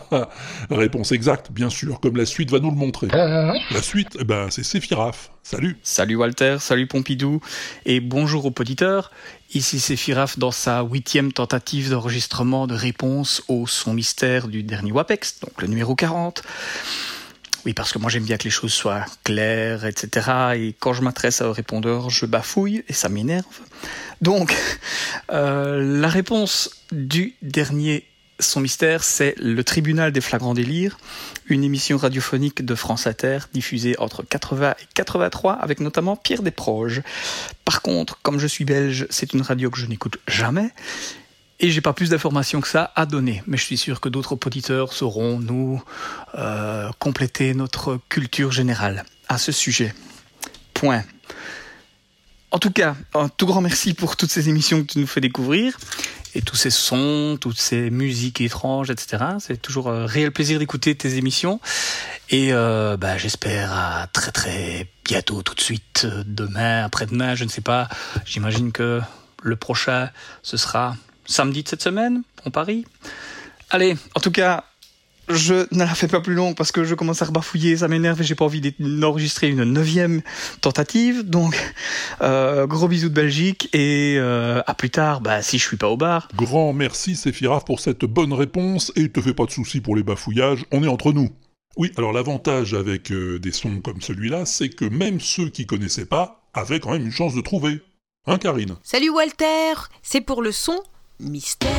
Réponse 0.70 1.12
exacte, 1.12 1.50
bien 1.50 1.70
sûr, 1.70 2.00
comme 2.00 2.18
la 2.18 2.26
suite 2.26 2.50
va 2.50 2.58
nous 2.58 2.70
le 2.70 2.76
montrer. 2.76 3.06
La 3.06 3.80
suite, 3.80 4.18
eh 4.20 4.24
ben, 4.24 4.48
c'est 4.50 4.62
Séphiraf. 4.62 5.30
Salut. 5.42 5.78
Salut 5.82 6.16
Walter, 6.16 6.58
salut 6.60 6.86
Pompidou, 6.86 7.40
et 7.86 8.00
bonjour 8.00 8.44
aux 8.44 8.52
auditeurs. 8.60 9.10
Ici 9.54 9.80
Séphiraf 9.80 10.38
dans 10.38 10.50
sa 10.50 10.82
huitième 10.82 11.32
tentative 11.32 11.88
d'enregistrement 11.88 12.66
de 12.66 12.74
réponse 12.74 13.42
au 13.48 13.66
son 13.66 13.94
mystère 13.94 14.48
du 14.48 14.62
dernier 14.62 14.92
WAPEX, 14.92 15.40
donc 15.40 15.62
le 15.62 15.68
numéro 15.68 15.94
40. 15.94 16.42
Oui, 17.64 17.74
parce 17.74 17.92
que 17.92 17.98
moi 17.98 18.10
j'aime 18.10 18.24
bien 18.24 18.36
que 18.36 18.44
les 18.44 18.50
choses 18.50 18.72
soient 18.72 19.04
claires, 19.24 19.84
etc. 19.84 20.30
Et 20.56 20.74
quand 20.78 20.92
je 20.92 21.02
m'adresse 21.02 21.40
au 21.40 21.52
répondeur, 21.52 22.10
je 22.10 22.26
bafouille 22.26 22.84
et 22.88 22.92
ça 22.92 23.08
m'énerve. 23.08 23.44
Donc, 24.20 24.54
euh, 25.30 26.00
la 26.00 26.08
réponse 26.08 26.70
du 26.92 27.34
dernier 27.42 28.04
son 28.40 28.60
mystère, 28.60 29.02
c'est 29.02 29.34
Le 29.38 29.64
Tribunal 29.64 30.12
des 30.12 30.20
flagrants 30.20 30.54
délires, 30.54 30.98
une 31.46 31.64
émission 31.64 31.96
radiophonique 31.96 32.64
de 32.64 32.74
France 32.74 33.06
Inter 33.06 33.38
diffusée 33.52 33.96
entre 33.98 34.22
80 34.22 34.74
et 34.80 34.86
83 34.94 35.54
avec 35.54 35.80
notamment 35.80 36.16
Pierre 36.16 36.42
Desproges. 36.42 37.02
Par 37.64 37.82
contre, 37.82 38.18
comme 38.22 38.38
je 38.38 38.46
suis 38.46 38.64
belge, 38.64 39.06
c'est 39.10 39.32
une 39.32 39.42
radio 39.42 39.70
que 39.70 39.78
je 39.78 39.86
n'écoute 39.86 40.18
jamais. 40.28 40.70
Et 41.60 41.70
j'ai 41.70 41.80
pas 41.80 41.92
plus 41.92 42.10
d'informations 42.10 42.60
que 42.60 42.68
ça 42.68 42.92
à 42.94 43.04
donner, 43.04 43.42
mais 43.46 43.56
je 43.56 43.64
suis 43.64 43.76
sûr 43.76 44.00
que 44.00 44.08
d'autres 44.08 44.38
auditeurs 44.46 44.92
sauront 44.92 45.40
nous 45.40 45.82
euh, 46.36 46.88
compléter 47.00 47.52
notre 47.52 47.98
culture 48.08 48.52
générale 48.52 49.04
à 49.28 49.38
ce 49.38 49.50
sujet. 49.50 49.92
Point. 50.72 51.02
En 52.52 52.58
tout 52.58 52.70
cas, 52.70 52.94
un 53.12 53.28
tout 53.28 53.46
grand 53.46 53.60
merci 53.60 53.92
pour 53.92 54.16
toutes 54.16 54.30
ces 54.30 54.48
émissions 54.48 54.82
que 54.82 54.92
tu 54.92 54.98
nous 55.00 55.06
fais 55.06 55.20
découvrir 55.20 55.76
et 56.34 56.42
tous 56.42 56.56
ces 56.56 56.70
sons, 56.70 57.36
toutes 57.40 57.58
ces 57.58 57.90
musiques 57.90 58.40
étranges, 58.40 58.90
etc. 58.90 59.24
C'est 59.40 59.60
toujours 59.60 59.90
un 59.90 60.06
réel 60.06 60.30
plaisir 60.30 60.58
d'écouter 60.58 60.94
tes 60.94 61.16
émissions. 61.16 61.60
Et 62.30 62.52
euh, 62.52 62.96
bah, 62.96 63.18
j'espère 63.18 63.72
à 63.72 64.06
très 64.06 64.30
très 64.30 64.88
bientôt, 65.04 65.42
tout 65.42 65.54
de 65.54 65.60
suite, 65.60 66.02
euh, 66.04 66.22
demain, 66.26 66.84
après-demain, 66.84 67.34
je 67.34 67.44
ne 67.44 67.48
sais 67.48 67.62
pas. 67.62 67.88
J'imagine 68.24 68.70
que 68.70 69.00
le 69.42 69.56
prochain, 69.56 70.10
ce 70.42 70.56
sera 70.56 70.94
samedi 71.28 71.62
de 71.62 71.68
cette 71.68 71.82
semaine, 71.82 72.22
on 72.44 72.50
parie. 72.50 72.84
Allez, 73.70 73.96
en 74.14 74.20
tout 74.20 74.32
cas, 74.32 74.64
je 75.28 75.66
ne 75.72 75.80
la 75.80 75.94
fais 75.94 76.08
pas 76.08 76.20
plus 76.20 76.34
longue 76.34 76.56
parce 76.56 76.72
que 76.72 76.84
je 76.84 76.94
commence 76.94 77.20
à 77.20 77.26
rebafouiller, 77.26 77.76
ça 77.76 77.88
m'énerve 77.88 78.20
et 78.20 78.24
j'ai 78.24 78.34
pas 78.34 78.46
envie 78.46 78.74
d'enregistrer 78.78 79.48
une 79.50 79.64
neuvième 79.64 80.22
tentative. 80.60 81.22
Donc, 81.22 81.54
euh, 82.22 82.66
gros 82.66 82.88
bisous 82.88 83.10
de 83.10 83.14
Belgique 83.14 83.68
et 83.74 84.16
euh, 84.18 84.62
à 84.66 84.74
plus 84.74 84.90
tard, 84.90 85.20
bah, 85.20 85.42
si 85.42 85.58
je 85.58 85.66
suis 85.66 85.76
pas 85.76 85.88
au 85.88 85.96
bar. 85.96 86.28
Grand 86.34 86.72
merci 86.72 87.14
Séphiraf 87.14 87.64
pour 87.64 87.80
cette 87.80 88.04
bonne 88.04 88.32
réponse 88.32 88.90
et 88.96 89.10
te 89.10 89.20
fais 89.20 89.34
pas 89.34 89.44
de 89.44 89.50
soucis 89.50 89.80
pour 89.80 89.96
les 89.96 90.02
bafouillages, 90.02 90.64
on 90.72 90.82
est 90.82 90.88
entre 90.88 91.12
nous. 91.12 91.30
Oui, 91.76 91.92
alors 91.96 92.12
l'avantage 92.12 92.74
avec 92.74 93.12
euh, 93.12 93.38
des 93.38 93.52
sons 93.52 93.80
comme 93.82 94.00
celui-là, 94.00 94.46
c'est 94.46 94.70
que 94.70 94.86
même 94.86 95.20
ceux 95.20 95.50
qui 95.50 95.66
connaissaient 95.66 96.06
pas 96.06 96.48
avaient 96.54 96.80
quand 96.80 96.92
même 96.92 97.04
une 97.04 97.12
chance 97.12 97.34
de 97.34 97.40
trouver. 97.40 97.80
Hein, 98.26 98.38
Karine? 98.38 98.76
Salut 98.82 99.10
Walter, 99.10 99.74
c'est 100.02 100.20
pour 100.20 100.42
le 100.42 100.52
son 100.52 100.80
mystère. 101.20 101.70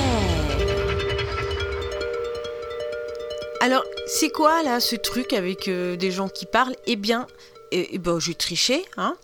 Alors, 3.62 3.84
c'est 4.08 4.30
quoi 4.30 4.64
là 4.64 4.80
ce 4.80 4.96
truc 4.96 5.34
avec 5.34 5.68
euh, 5.68 5.96
des 5.96 6.12
gens 6.12 6.30
qui 6.30 6.46
parlent? 6.46 6.76
Eh 6.88 6.96
bien, 6.96 7.28
eh, 7.72 7.90
eh 7.92 7.98
ben, 7.98 8.20
j'ai 8.20 8.34
triché, 8.34 8.86
hein. 8.98 9.16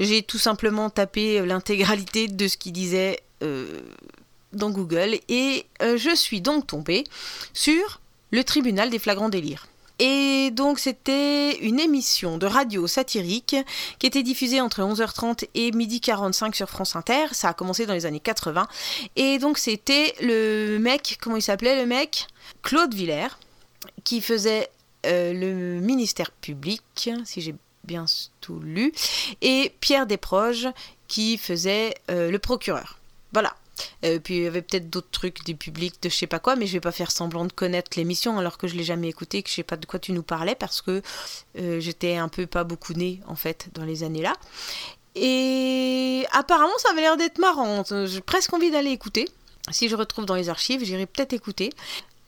J'ai 0.00 0.22
tout 0.22 0.38
simplement 0.38 0.90
tapé 0.90 1.44
l'intégralité 1.44 2.28
de 2.28 2.48
ce 2.48 2.56
qu'il 2.56 2.72
disait 2.72 3.20
euh, 3.42 3.80
dans 4.52 4.70
Google 4.70 5.18
et 5.28 5.66
euh, 5.82 5.96
je 5.96 6.14
suis 6.14 6.40
donc 6.40 6.66
tombée 6.66 7.04
sur 7.52 8.00
le 8.30 8.44
tribunal 8.44 8.90
des 8.90 8.98
flagrants 8.98 9.28
délires. 9.28 9.66
Et 9.98 10.50
donc 10.52 10.78
c'était 10.78 11.58
une 11.58 11.80
émission 11.80 12.38
de 12.38 12.46
radio 12.46 12.86
satirique 12.86 13.56
qui 13.98 14.06
était 14.06 14.22
diffusée 14.22 14.60
entre 14.60 14.80
11h30 14.82 15.48
et 15.54 15.72
midi 15.72 16.00
45 16.00 16.54
sur 16.54 16.68
France 16.68 16.94
Inter. 16.96 17.26
Ça 17.32 17.48
a 17.48 17.54
commencé 17.54 17.86
dans 17.86 17.94
les 17.94 18.06
années 18.06 18.20
80. 18.20 18.68
Et 19.16 19.38
donc 19.38 19.58
c'était 19.58 20.14
le 20.20 20.78
mec, 20.78 21.18
comment 21.20 21.36
il 21.36 21.42
s'appelait 21.42 21.80
le 21.80 21.86
mec? 21.86 22.26
Claude 22.62 22.94
Villers, 22.94 23.38
qui 24.04 24.20
faisait 24.20 24.68
euh, 25.06 25.32
le 25.32 25.80
ministère 25.80 26.30
public, 26.30 27.10
si 27.24 27.40
j'ai 27.40 27.54
bien 27.84 28.04
tout 28.40 28.60
lu, 28.60 28.92
et 29.40 29.72
Pierre 29.80 30.06
Desproges 30.06 30.68
qui 31.08 31.38
faisait 31.38 31.94
euh, 32.10 32.30
le 32.30 32.38
procureur. 32.38 32.98
Voilà. 33.32 33.54
Euh, 34.04 34.18
puis 34.18 34.36
il 34.36 34.42
y 34.42 34.46
avait 34.46 34.62
peut-être 34.62 34.90
d'autres 34.90 35.10
trucs 35.10 35.44
du 35.44 35.54
public, 35.54 35.94
de 36.02 36.08
je 36.08 36.14
sais 36.14 36.26
pas 36.26 36.38
quoi, 36.38 36.56
mais 36.56 36.66
je 36.66 36.72
vais 36.74 36.80
pas 36.80 36.92
faire 36.92 37.10
semblant 37.10 37.44
de 37.44 37.52
connaître 37.52 37.90
l'émission 37.96 38.38
alors 38.38 38.58
que 38.58 38.66
je 38.66 38.76
l'ai 38.76 38.84
jamais 38.84 39.08
écouté, 39.08 39.42
que 39.42 39.48
je 39.48 39.54
sais 39.54 39.62
pas 39.62 39.76
de 39.76 39.86
quoi 39.86 39.98
tu 39.98 40.12
nous 40.12 40.22
parlais 40.22 40.54
parce 40.54 40.82
que 40.82 41.02
euh, 41.58 41.80
j'étais 41.80 42.16
un 42.16 42.28
peu 42.28 42.46
pas 42.46 42.64
beaucoup 42.64 42.92
née 42.92 43.20
en 43.26 43.36
fait 43.36 43.68
dans 43.74 43.84
les 43.84 44.02
années 44.02 44.22
là. 44.22 44.34
Et 45.14 46.26
apparemment 46.32 46.76
ça 46.78 46.90
avait 46.90 47.02
l'air 47.02 47.16
d'être 47.16 47.38
marrant, 47.38 47.84
j'ai 48.06 48.20
presque 48.20 48.52
envie 48.52 48.70
d'aller 48.70 48.90
écouter. 48.90 49.28
Si 49.70 49.88
je 49.88 49.96
retrouve 49.96 50.24
dans 50.24 50.34
les 50.34 50.48
archives, 50.48 50.82
j'irai 50.82 51.06
peut-être 51.06 51.32
écouter. 51.32 51.70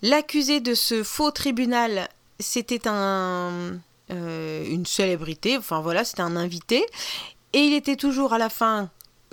L'accusé 0.03 0.61
de 0.61 0.75
ce 0.75 1.03
faux 1.03 1.31
tribunal, 1.31 2.09
c'était 2.39 2.87
un 2.87 3.79
euh, 4.11 4.65
une 4.67 4.87
célébrité, 4.87 5.57
enfin 5.57 5.81
voilà, 5.81 6.05
c'était 6.05 6.23
un 6.23 6.35
invité, 6.35 6.85
et 7.53 7.61
il 7.61 7.73
était 7.75 7.95
toujours 7.95 8.33
à 8.33 8.39
la 8.39 8.49
fin 8.49 8.91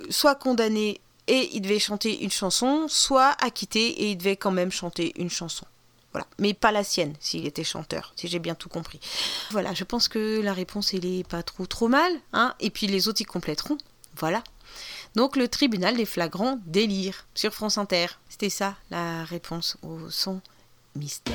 soit 0.08 0.36
condamné 0.36 1.00
et 1.28 1.50
il 1.54 1.60
devait 1.60 1.78
chanter 1.78 2.24
une 2.24 2.30
chanson, 2.30 2.86
soit 2.88 3.36
acquitté 3.40 3.86
et 3.86 4.10
il 4.10 4.16
devait 4.16 4.36
quand 4.36 4.50
même 4.50 4.72
chanter 4.72 5.12
une 5.16 5.30
chanson. 5.30 5.66
Voilà, 6.12 6.26
mais 6.38 6.54
pas 6.54 6.72
la 6.72 6.84
sienne 6.84 7.14
s'il 7.20 7.46
était 7.46 7.64
chanteur, 7.64 8.12
si 8.16 8.28
j'ai 8.28 8.38
bien 8.38 8.54
tout 8.54 8.70
compris. 8.70 8.98
Voilà, 9.50 9.74
je 9.74 9.84
pense 9.84 10.08
que 10.08 10.40
la 10.40 10.54
réponse 10.54 10.94
elle 10.94 11.04
est 11.04 11.28
pas 11.28 11.42
trop 11.42 11.66
trop 11.66 11.88
mal, 11.88 12.10
hein, 12.32 12.54
et 12.60 12.70
puis 12.70 12.86
les 12.86 13.08
autres 13.08 13.20
y 13.20 13.24
compléteront. 13.24 13.76
Voilà. 14.16 14.42
Donc 15.14 15.36
le 15.36 15.48
tribunal 15.48 15.96
des 15.96 16.06
flagrants 16.06 16.58
délire 16.66 17.26
sur 17.34 17.52
France 17.52 17.78
Inter. 17.78 18.06
C'était 18.28 18.50
ça 18.50 18.76
la 18.90 19.24
réponse 19.24 19.76
au 19.82 20.10
son 20.10 20.40
mystère. 20.96 21.34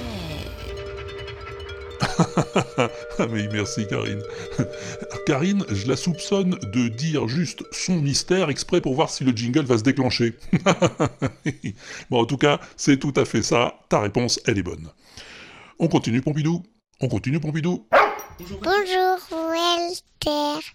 Ah, 3.18 3.28
Mais 3.32 3.48
merci 3.52 3.88
Karine. 3.88 4.22
Karine, 5.26 5.66
je 5.70 5.88
la 5.88 5.96
soupçonne 5.96 6.58
de 6.74 6.88
dire 6.88 7.28
juste 7.28 7.64
son 7.72 7.96
mystère 7.96 8.50
exprès 8.50 8.82
pour 8.82 8.94
voir 8.96 9.10
si 9.10 9.24
le 9.24 9.32
jingle 9.32 9.66
va 9.66 9.78
se 9.78 9.84
déclencher. 9.84 10.34
bon, 12.10 12.22
en 12.22 12.26
tout 12.26 12.38
cas, 12.38 12.60
c'est 12.78 12.98
tout 12.98 13.14
à 13.16 13.26
fait 13.26 13.44
ça. 13.44 13.76
Ta 13.90 14.00
réponse, 14.00 14.40
elle 14.46 14.58
est 14.58 14.64
bonne. 14.64 14.90
On 15.80 15.88
continue, 15.88 16.22
Pompidou. 16.22 16.64
On 17.00 17.08
continue, 17.08 17.40
Pompidou. 17.40 17.88
Bonjour 18.40 19.18
Walter. 19.32 20.66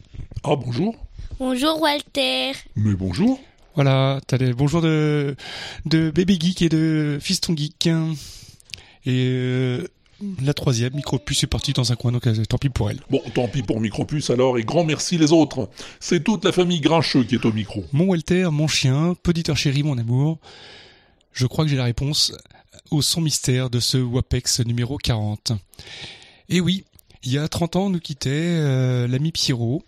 Ah, 0.45 0.57
bonjour. 0.57 0.95
Bonjour 1.39 1.81
Walter. 1.81 2.53
Mais 2.77 2.95
bonjour. 2.95 3.41
Voilà, 3.75 4.21
t'as 4.27 4.39
des 4.39 4.53
bonjours 4.53 4.83
de, 4.83 5.37
de 5.87 6.11
bébé 6.11 6.37
geek 6.41 6.63
et 6.63 6.69
de 6.69 7.19
fiston 7.21 7.57
geek. 7.57 7.89
Et 9.07 9.29
euh, 9.29 9.87
la 10.43 10.55
troisième, 10.55 10.95
Micropuce, 10.95 11.45
est 11.45 11.49
partie 11.49 11.73
dans 11.73 11.93
un 11.93 11.97
coin, 11.97 12.13
donc 12.13 12.27
euh, 12.27 12.45
tant 12.45 12.59
pis 12.59 12.69
pour 12.69 12.91
elle. 12.91 13.01
Bon, 13.11 13.23
tant 13.35 13.49
pis 13.49 13.63
pour 13.63 13.81
Micropuce 13.81 14.31
alors, 14.31 14.59
et 14.59 14.65
grand 14.65 14.85
merci 14.85 15.19
les 15.19 15.33
autres. 15.33 15.69
C'est 16.01 16.25
toute 16.25 16.45
la 16.45 16.53
famille 16.53 16.81
Grincheux 16.81 17.25
qui 17.25 17.37
est 17.37 17.45
au 17.45 17.53
micro. 17.53 17.85
Mon 17.93 18.07
Walter, 18.07 18.49
mon 18.51 18.67
chien, 18.67 19.15
poditeur 19.23 19.57
chéri, 19.57 19.83
mon 19.83 19.99
amour. 19.99 20.39
Je 21.33 21.47
crois 21.47 21.65
que 21.65 21.71
j'ai 21.71 21.77
la 21.77 21.85
réponse 21.85 22.33
au 22.91 23.03
son 23.03 23.21
mystère 23.21 23.71
de 23.71 23.81
ce 23.81 23.99
WAPEX 23.99 24.61
numéro 24.61 24.97
40. 24.97 25.53
Et 26.49 26.61
oui, 26.61 26.85
il 27.23 27.33
y 27.33 27.39
a 27.39 27.47
30 27.47 27.77
ans, 27.77 27.91
nous 27.91 28.01
quittait 28.01 28.31
euh, 28.31 29.07
l'ami 29.07 29.33
Pierrot, 29.33 29.83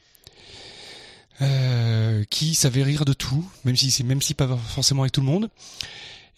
euh, 1.43 2.25
qui 2.31 2.55
savait 2.55 2.83
rire 2.83 3.05
de 3.05 3.13
tout, 3.13 3.45
même 3.65 3.77
si 3.77 3.91
c'est 3.91 4.05
même 4.05 4.23
si 4.23 4.35
pas 4.35 4.57
forcément 4.57 5.03
avec 5.03 5.13
tout 5.13 5.21
le 5.21 5.27
monde. 5.27 5.49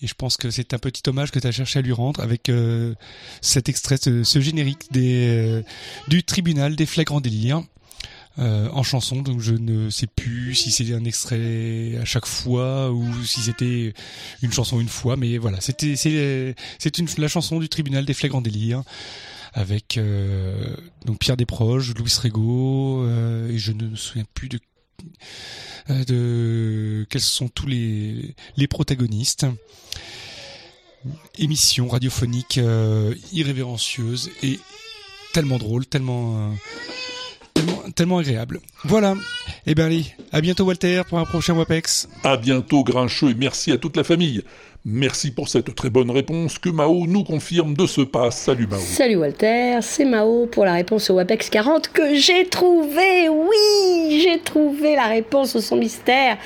Et 0.02 0.06
je 0.06 0.14
pense 0.14 0.36
que 0.36 0.50
c'est 0.50 0.74
un 0.74 0.78
petit 0.78 1.02
hommage 1.08 1.30
que 1.30 1.38
tu 1.38 1.46
as 1.46 1.52
cherché 1.52 1.78
à 1.78 1.82
lui 1.82 1.92
rendre 1.92 2.20
avec 2.20 2.48
euh, 2.48 2.94
cet 3.40 3.68
extrait, 3.68 3.96
ce, 3.96 4.24
ce 4.24 4.40
générique 4.40 4.90
des, 4.90 5.28
euh, 5.28 5.62
du 6.08 6.24
tribunal 6.24 6.76
des 6.76 6.86
flagrants 6.86 7.20
délires. 7.20 7.62
Euh, 8.38 8.70
en 8.72 8.82
chanson, 8.82 9.20
donc 9.20 9.40
je 9.40 9.52
ne 9.52 9.90
sais 9.90 10.06
plus 10.06 10.54
si 10.54 10.70
c'est 10.70 10.94
un 10.94 11.04
extrait 11.04 11.98
à 12.00 12.06
chaque 12.06 12.24
fois 12.24 12.90
ou 12.90 13.04
si 13.24 13.40
c'était 13.42 13.92
une 14.40 14.50
chanson 14.50 14.80
une 14.80 14.88
fois, 14.88 15.18
mais 15.18 15.36
voilà, 15.36 15.60
c'était 15.60 15.96
c'est 15.96 16.54
c'est 16.78 16.96
une 16.96 17.06
la 17.18 17.28
chanson 17.28 17.60
du 17.60 17.68
tribunal 17.68 18.06
des 18.06 18.14
flagrants 18.14 18.40
délires 18.40 18.84
avec 19.52 19.98
euh, 19.98 20.74
donc 21.04 21.18
Pierre 21.18 21.36
Desproges, 21.36 21.94
Louis 21.94 22.12
Rego 22.22 23.04
euh, 23.04 23.50
et 23.50 23.58
je 23.58 23.72
ne 23.72 23.88
me 23.88 23.96
souviens 23.96 24.24
plus 24.34 24.48
de 24.48 24.58
de 25.88 27.06
quels 27.10 27.20
sont 27.20 27.48
tous 27.48 27.66
les 27.66 28.34
protagonistes. 28.68 29.46
Émission 31.38 31.88
radiophonique 31.88 32.58
euh, 32.58 33.14
irrévérencieuse 33.32 34.30
et 34.42 34.60
tellement 35.32 35.58
drôle, 35.58 35.86
tellement 35.86 36.52
euh, 37.56 37.90
tellement, 37.94 38.18
agréable. 38.18 38.60
Voilà. 38.84 39.14
Et 39.66 39.74
ben 39.74 39.86
allez, 39.86 40.06
à 40.30 40.40
bientôt 40.40 40.64
Walter 40.64 41.02
pour 41.08 41.18
un 41.18 41.24
prochain 41.24 41.54
WAPEX. 41.54 42.08
À 42.22 42.36
bientôt 42.36 42.84
Grincheux 42.84 43.30
et 43.30 43.34
merci 43.34 43.72
à 43.72 43.78
toute 43.78 43.96
la 43.96 44.04
famille. 44.04 44.42
Merci 44.84 45.30
pour 45.30 45.48
cette 45.48 45.76
très 45.76 45.90
bonne 45.90 46.10
réponse 46.10 46.58
que 46.58 46.68
Mao 46.68 47.06
nous 47.06 47.22
confirme 47.22 47.74
de 47.74 47.86
ce 47.86 48.00
pas. 48.00 48.32
Salut 48.32 48.66
Mao. 48.66 48.80
Salut 48.80 49.14
Walter, 49.14 49.78
c'est 49.80 50.04
Mao 50.04 50.46
pour 50.46 50.64
la 50.64 50.72
réponse 50.72 51.08
au 51.08 51.14
WAPEX 51.14 51.50
40 51.50 51.88
que 51.92 52.16
j'ai 52.16 52.48
trouvé. 52.48 53.28
Oui, 53.28 54.20
j'ai 54.24 54.40
trouvé 54.40 54.96
la 54.96 55.06
réponse 55.06 55.54
au 55.54 55.60
son 55.60 55.76
mystère. 55.76 56.36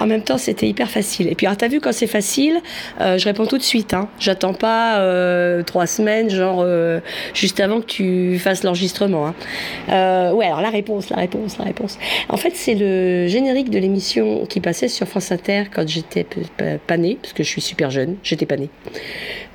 En 0.00 0.06
même 0.06 0.22
temps, 0.22 0.38
c'était 0.38 0.68
hyper 0.68 0.90
facile. 0.90 1.28
Et 1.28 1.34
puis, 1.34 1.46
alors, 1.46 1.56
t'as 1.56 1.68
vu, 1.68 1.80
quand 1.80 1.92
c'est 1.92 2.06
facile, 2.06 2.60
euh, 3.00 3.18
je 3.18 3.24
réponds 3.24 3.46
tout 3.46 3.58
de 3.58 3.62
suite. 3.62 3.94
Hein. 3.94 4.08
J'attends 4.18 4.54
pas 4.54 5.00
euh, 5.00 5.62
trois 5.62 5.86
semaines, 5.86 6.30
genre 6.30 6.62
euh, 6.64 7.00
juste 7.34 7.60
avant 7.60 7.80
que 7.80 7.86
tu 7.86 8.38
fasses 8.38 8.62
l'enregistrement. 8.62 9.26
Hein. 9.26 10.32
Ouais, 10.32 10.46
alors 10.46 10.60
la 10.60 10.70
réponse, 10.70 11.10
la 11.10 11.16
réponse, 11.16 11.58
la 11.58 11.64
réponse. 11.64 11.98
En 12.28 12.36
fait, 12.36 12.52
c'est 12.54 12.74
le 12.74 13.26
générique 13.26 13.70
de 13.70 13.78
l'émission 13.78 14.46
qui 14.46 14.60
passait 14.60 14.88
sur 14.88 15.08
France 15.08 15.32
Inter 15.32 15.64
quand 15.74 15.86
j'étais 15.88 16.26
pas 16.86 16.96
née, 16.96 17.18
parce 17.20 17.32
que 17.32 17.42
je 17.42 17.48
suis 17.48 17.57
super 17.60 17.90
jeune, 17.90 18.16
j'étais 18.22 18.46
pas 18.46 18.56
née. 18.56 18.70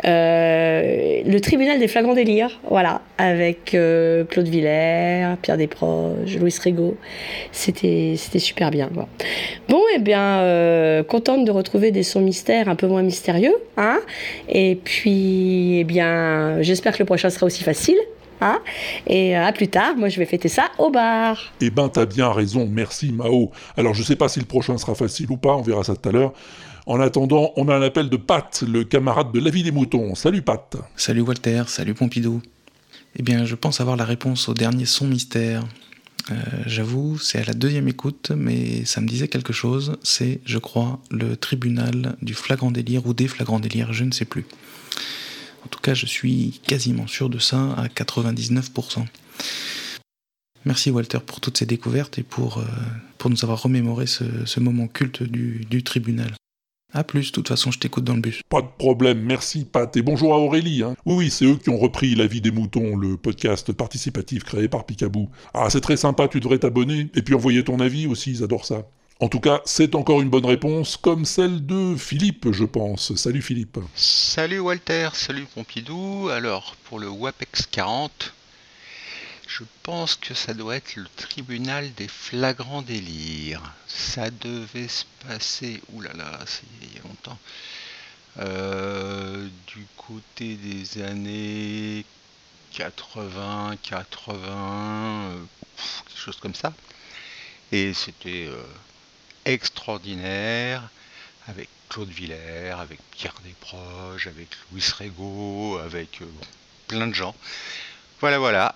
Euh, 0.06 1.22
le 1.26 1.40
tribunal 1.40 1.80
des 1.80 1.88
flagrants 1.88 2.14
délires, 2.14 2.60
voilà, 2.70 3.02
avec 3.18 3.74
euh, 3.74 4.26
Claude 4.26 4.48
Villers, 4.48 5.36
Pierre 5.42 5.58
Desproges, 5.58 6.38
Louis 6.38 6.54
Rigaud. 6.62 6.98
C'était, 7.52 8.18
super 8.38 8.70
bien. 8.70 8.90
Bon, 9.70 9.82
eh 9.96 10.00
bien, 10.00 10.40
euh, 10.40 11.04
contente 11.04 11.46
de 11.46 11.52
retrouver 11.52 11.92
des 11.92 12.04
sons 12.04 12.22
mystères 12.22 12.68
un 12.68 12.76
peu 12.76 12.88
moins 12.88 13.04
mystérieux, 13.04 13.56
hein. 13.78 14.00
Et 14.50 14.78
puis, 14.84 15.80
eh 15.80 15.84
bien, 15.86 16.62
j'espère 16.62 16.94
que 16.94 17.00
le 17.00 17.06
prochain 17.06 17.30
sera 17.30 17.46
aussi 17.46 17.64
facile, 17.64 17.98
hein. 18.42 18.60
Et 19.08 19.36
à 19.36 19.52
plus 19.54 19.70
tard. 19.70 19.96
Moi, 19.96 20.10
je 20.10 20.20
vais 20.20 20.26
fêter 20.26 20.50
ça 20.50 20.64
au 20.80 20.90
bar. 20.90 21.54
Eh 21.62 21.70
ben, 21.70 21.88
t'as 21.88 22.06
bien 22.06 22.32
raison, 22.32 22.68
merci 22.70 23.14
Mao. 23.14 23.52
Alors, 23.78 23.94
je 23.94 24.04
sais 24.04 24.18
pas 24.18 24.28
si 24.28 24.40
le 24.40 24.46
prochain 24.46 24.78
sera 24.78 24.96
facile 24.96 25.32
ou 25.32 25.38
pas, 25.38 25.56
on 25.56 25.62
verra 25.62 25.84
ça 25.86 25.96
tout 25.96 26.10
à 26.10 26.12
l'heure. 26.12 26.34
En 26.86 27.00
attendant, 27.00 27.54
on 27.56 27.70
a 27.70 27.76
un 27.76 27.82
appel 27.82 28.10
de 28.10 28.18
Pat, 28.18 28.62
le 28.68 28.84
camarade 28.84 29.32
de 29.32 29.40
la 29.40 29.50
vie 29.50 29.64
des 29.64 29.72
moutons. 29.72 30.16
Salut 30.16 30.42
Pat. 30.42 30.76
Salut 30.98 31.22
Walter, 31.22 31.64
salut 31.68 31.94
Pompidou. 31.94 32.42
Eh 33.16 33.24
bien, 33.24 33.46
je 33.46 33.56
pense 33.56 33.80
avoir 33.80 33.96
la 33.96 34.04
réponse 34.04 34.50
au 34.50 34.54
dernier 34.54 34.86
son 34.86 35.08
mystère. 35.08 35.64
Euh, 36.30 36.36
J'avoue, 36.66 37.18
c'est 37.18 37.40
à 37.40 37.46
la 37.46 37.54
deuxième 37.54 37.88
écoute, 37.88 38.32
mais 38.36 38.84
ça 38.84 39.00
me 39.00 39.08
disait 39.08 39.30
quelque 39.30 39.54
chose. 39.54 39.96
C'est, 40.04 40.42
je 40.46 40.58
crois, 40.58 41.00
le 41.10 41.38
tribunal 41.38 42.18
du 42.22 42.34
flagrant 42.34 42.70
délire 42.70 43.08
ou 43.08 43.14
des 43.14 43.30
flagrants 43.30 43.62
délires, 43.62 43.94
je 43.94 44.04
ne 44.04 44.12
sais 44.12 44.26
plus. 44.26 44.46
En 45.66 45.70
tout 45.70 45.80
cas, 45.80 45.94
je 45.94 46.06
suis 46.06 46.60
quasiment 46.68 47.08
sûr 47.08 47.30
de 47.30 47.40
ça 47.40 47.76
à 47.78 47.88
99%. 47.88 49.06
Merci 50.66 50.92
Walter 50.92 51.20
pour 51.26 51.40
toutes 51.40 51.58
ces 51.58 51.66
découvertes 51.66 52.20
et 52.20 52.24
pour, 52.24 52.58
euh, 52.58 52.66
nous 53.30 53.46
avoir 53.46 53.64
remémoré 53.64 54.06
ce, 54.06 54.60
moment 54.60 54.88
culte 54.88 55.24
du 55.24 55.82
tribunal. 55.82 56.34
A 56.96 57.04
plus, 57.04 57.32
de 57.32 57.32
toute 57.32 57.48
façon, 57.48 57.72
je 57.72 57.80
t'écoute 57.80 58.04
dans 58.04 58.14
le 58.14 58.22
bus. 58.22 58.42
Pas 58.50 58.62
de 58.62 58.68
problème, 58.78 59.20
merci 59.20 59.66
Pat. 59.66 59.98
Et 59.98 60.04
bonjour 60.04 60.36
à 60.36 60.38
Aurélie. 60.38 60.84
Hein. 60.84 60.96
Oui, 61.08 61.16
oui, 61.16 61.30
c'est 61.32 61.46
eux 61.46 61.56
qui 61.56 61.72
ont 61.72 61.80
repris 61.80 62.14
La 62.14 62.28
vie 62.28 62.40
des 62.40 62.52
moutons, 62.52 62.96
le 62.96 63.18
podcast 63.18 63.72
participatif 63.72 64.44
créé 64.44 64.68
par 64.68 64.86
Picaboo. 64.86 65.28
Ah, 65.56 65.72
c'est 65.72 65.82
très 65.82 65.98
sympa, 65.98 66.28
tu 66.28 66.40
devrais 66.40 66.60
t'abonner. 66.60 67.10
Et 67.16 67.24
puis 67.24 67.34
envoyer 67.34 67.64
ton 67.64 67.80
avis 67.80 68.06
aussi, 68.06 68.30
ils 68.30 68.44
adorent 68.44 68.66
ça. 68.66 68.84
En 69.20 69.28
tout 69.28 69.40
cas, 69.40 69.62
c'est 69.66 69.96
encore 69.96 70.22
une 70.22 70.30
bonne 70.30 70.46
réponse, 70.46 70.96
comme 70.96 71.26
celle 71.26 71.66
de 71.66 71.96
Philippe, 71.96 72.52
je 72.52 72.66
pense. 72.66 73.16
Salut 73.16 73.42
Philippe. 73.42 73.80
Salut 73.96 74.60
Walter, 74.60 75.10
salut 75.14 75.48
Pompidou. 75.56 76.30
Alors, 76.30 76.76
pour 76.84 77.00
le 77.00 77.10
WAPEX 77.10 77.68
40, 77.72 78.34
je 79.54 79.64
pense 79.84 80.16
que 80.16 80.34
ça 80.34 80.56
doit 80.56 80.78
être 80.78 80.96
le 80.96 81.08
tribunal 81.16 81.94
des 81.94 82.08
flagrants 82.08 82.82
délires. 82.82 83.62
Ça 83.88 84.32
devait 84.32 84.88
se 84.88 85.06
passer, 85.28 85.80
oulala, 85.92 86.40
c'est 86.48 86.64
il 86.82 86.96
y 86.96 86.98
a 86.98 87.04
longtemps, 87.04 87.38
euh, 88.40 89.48
du 89.68 89.86
côté 89.96 90.56
des 90.56 91.04
années 91.04 92.04
80, 92.72 93.78
80, 93.84 95.30
euh, 95.30 95.44
quelque 96.08 96.20
chose 96.20 96.38
comme 96.38 96.56
ça. 96.56 96.74
Et 97.72 97.94
c'était 97.94 98.48
euh, 98.48 98.64
extraordinaire 99.46 100.90
avec 101.48 101.70
Claude 101.90 102.10
Villers, 102.10 102.72
avec 102.80 103.00
Pierre 103.12 103.36
Desproges, 103.44 104.26
avec 104.26 104.48
Louis 104.72 104.84
Rego, 104.98 105.78
avec 105.78 106.22
plein 106.88 107.06
de 107.06 107.14
gens. 107.14 107.36
Voilà, 108.20 108.40
voilà. 108.40 108.76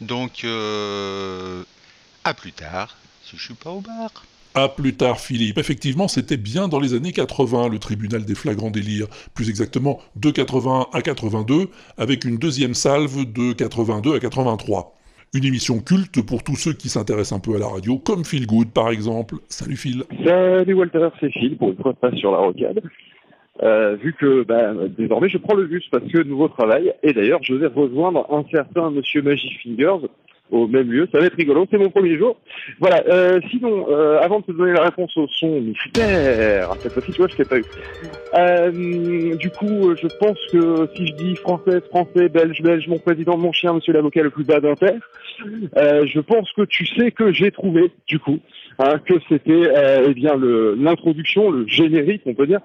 Donc, 0.00 0.44
euh, 0.44 1.62
à 2.24 2.34
plus 2.34 2.52
tard, 2.52 2.96
si 3.22 3.36
je 3.36 3.44
suis 3.44 3.54
pas 3.54 3.70
au 3.70 3.80
bar. 3.80 4.24
À 4.56 4.68
plus 4.68 4.94
tard, 4.94 5.18
Philippe. 5.18 5.58
Effectivement, 5.58 6.06
c'était 6.06 6.36
bien 6.36 6.68
dans 6.68 6.78
les 6.78 6.94
années 6.94 7.12
80, 7.12 7.68
le 7.70 7.80
tribunal 7.80 8.24
des 8.24 8.36
flagrants 8.36 8.70
délires. 8.70 9.08
Plus 9.34 9.50
exactement, 9.50 9.98
de 10.14 10.30
80 10.30 10.86
à 10.92 11.02
82, 11.02 11.68
avec 11.98 12.24
une 12.24 12.36
deuxième 12.36 12.74
salve 12.74 13.32
de 13.32 13.52
82 13.52 14.14
à 14.14 14.20
83. 14.20 14.94
Une 15.34 15.44
émission 15.44 15.80
culte 15.80 16.24
pour 16.24 16.44
tous 16.44 16.54
ceux 16.54 16.72
qui 16.72 16.88
s'intéressent 16.88 17.36
un 17.36 17.40
peu 17.40 17.56
à 17.56 17.58
la 17.58 17.66
radio, 17.66 17.98
comme 17.98 18.24
Phil 18.24 18.46
Good 18.46 18.70
par 18.70 18.90
exemple. 18.90 19.36
Salut 19.48 19.76
Phil. 19.76 20.04
Salut 20.24 20.74
Walter, 20.74 21.08
c'est 21.18 21.32
Phil 21.32 21.56
pour 21.56 21.70
une 21.70 21.76
fois 21.76 21.94
sur 22.16 22.30
la 22.30 22.38
rocade. 22.38 22.80
Euh, 23.62 23.94
vu 23.94 24.12
que 24.14 24.42
bah, 24.42 24.72
désormais 24.98 25.28
je 25.28 25.38
prends 25.38 25.54
le 25.54 25.66
bus 25.66 25.86
parce 25.90 26.04
que 26.04 26.22
nouveau 26.22 26.48
travail. 26.48 26.92
Et 27.02 27.12
d'ailleurs 27.12 27.40
je 27.42 27.54
vais 27.54 27.68
rejoindre 27.68 28.26
un 28.32 28.44
certain 28.50 28.90
monsieur 28.90 29.22
Magic 29.22 29.60
Fingers 29.62 30.08
au 30.50 30.68
même 30.68 30.90
lieu, 30.90 31.08
ça 31.10 31.18
va 31.18 31.26
être 31.26 31.36
rigolo, 31.36 31.66
c'est 31.70 31.78
mon 31.78 31.90
premier 31.90 32.18
jour. 32.18 32.36
Voilà, 32.78 33.02
euh, 33.08 33.40
sinon, 33.50 33.86
euh, 33.88 34.20
avant 34.20 34.40
de 34.40 34.44
te 34.44 34.52
donner 34.52 34.72
la 34.72 34.82
réponse 34.82 35.16
au 35.16 35.26
son 35.28 35.60
mystère, 35.60 36.70
cette 36.82 36.92
fois-ci 36.92 37.12
tu 37.12 37.18
vois 37.18 37.28
je 37.28 37.36
t'ai 37.36 37.44
pas 37.44 37.58
eu. 37.58 37.64
Euh, 38.34 39.36
du 39.36 39.50
coup, 39.50 39.94
je 39.96 40.06
pense 40.18 40.38
que 40.52 40.88
si 40.94 41.06
je 41.06 41.12
dis 41.14 41.36
française, 41.36 41.82
français, 41.90 42.28
belge, 42.28 42.60
belge, 42.62 42.86
mon 42.88 42.98
président, 42.98 43.36
mon 43.38 43.52
chien, 43.52 43.72
monsieur 43.72 43.92
l'avocat 43.92 44.22
le 44.22 44.30
plus 44.30 44.44
bas 44.44 44.60
d'inter, 44.60 44.94
euh, 45.76 46.06
je 46.06 46.20
pense 46.20 46.50
que 46.52 46.62
tu 46.62 46.86
sais 46.86 47.10
que 47.10 47.32
j'ai 47.32 47.50
trouvé, 47.50 47.90
du 48.06 48.18
coup, 48.18 48.38
hein, 48.78 48.98
que 49.06 49.14
c'était 49.28 49.52
euh, 49.76 50.06
eh 50.08 50.14
bien 50.14 50.34
le- 50.36 50.74
l'introduction, 50.78 51.50
le 51.50 51.66
générique, 51.66 52.22
on 52.26 52.34
peut 52.34 52.46
dire, 52.46 52.60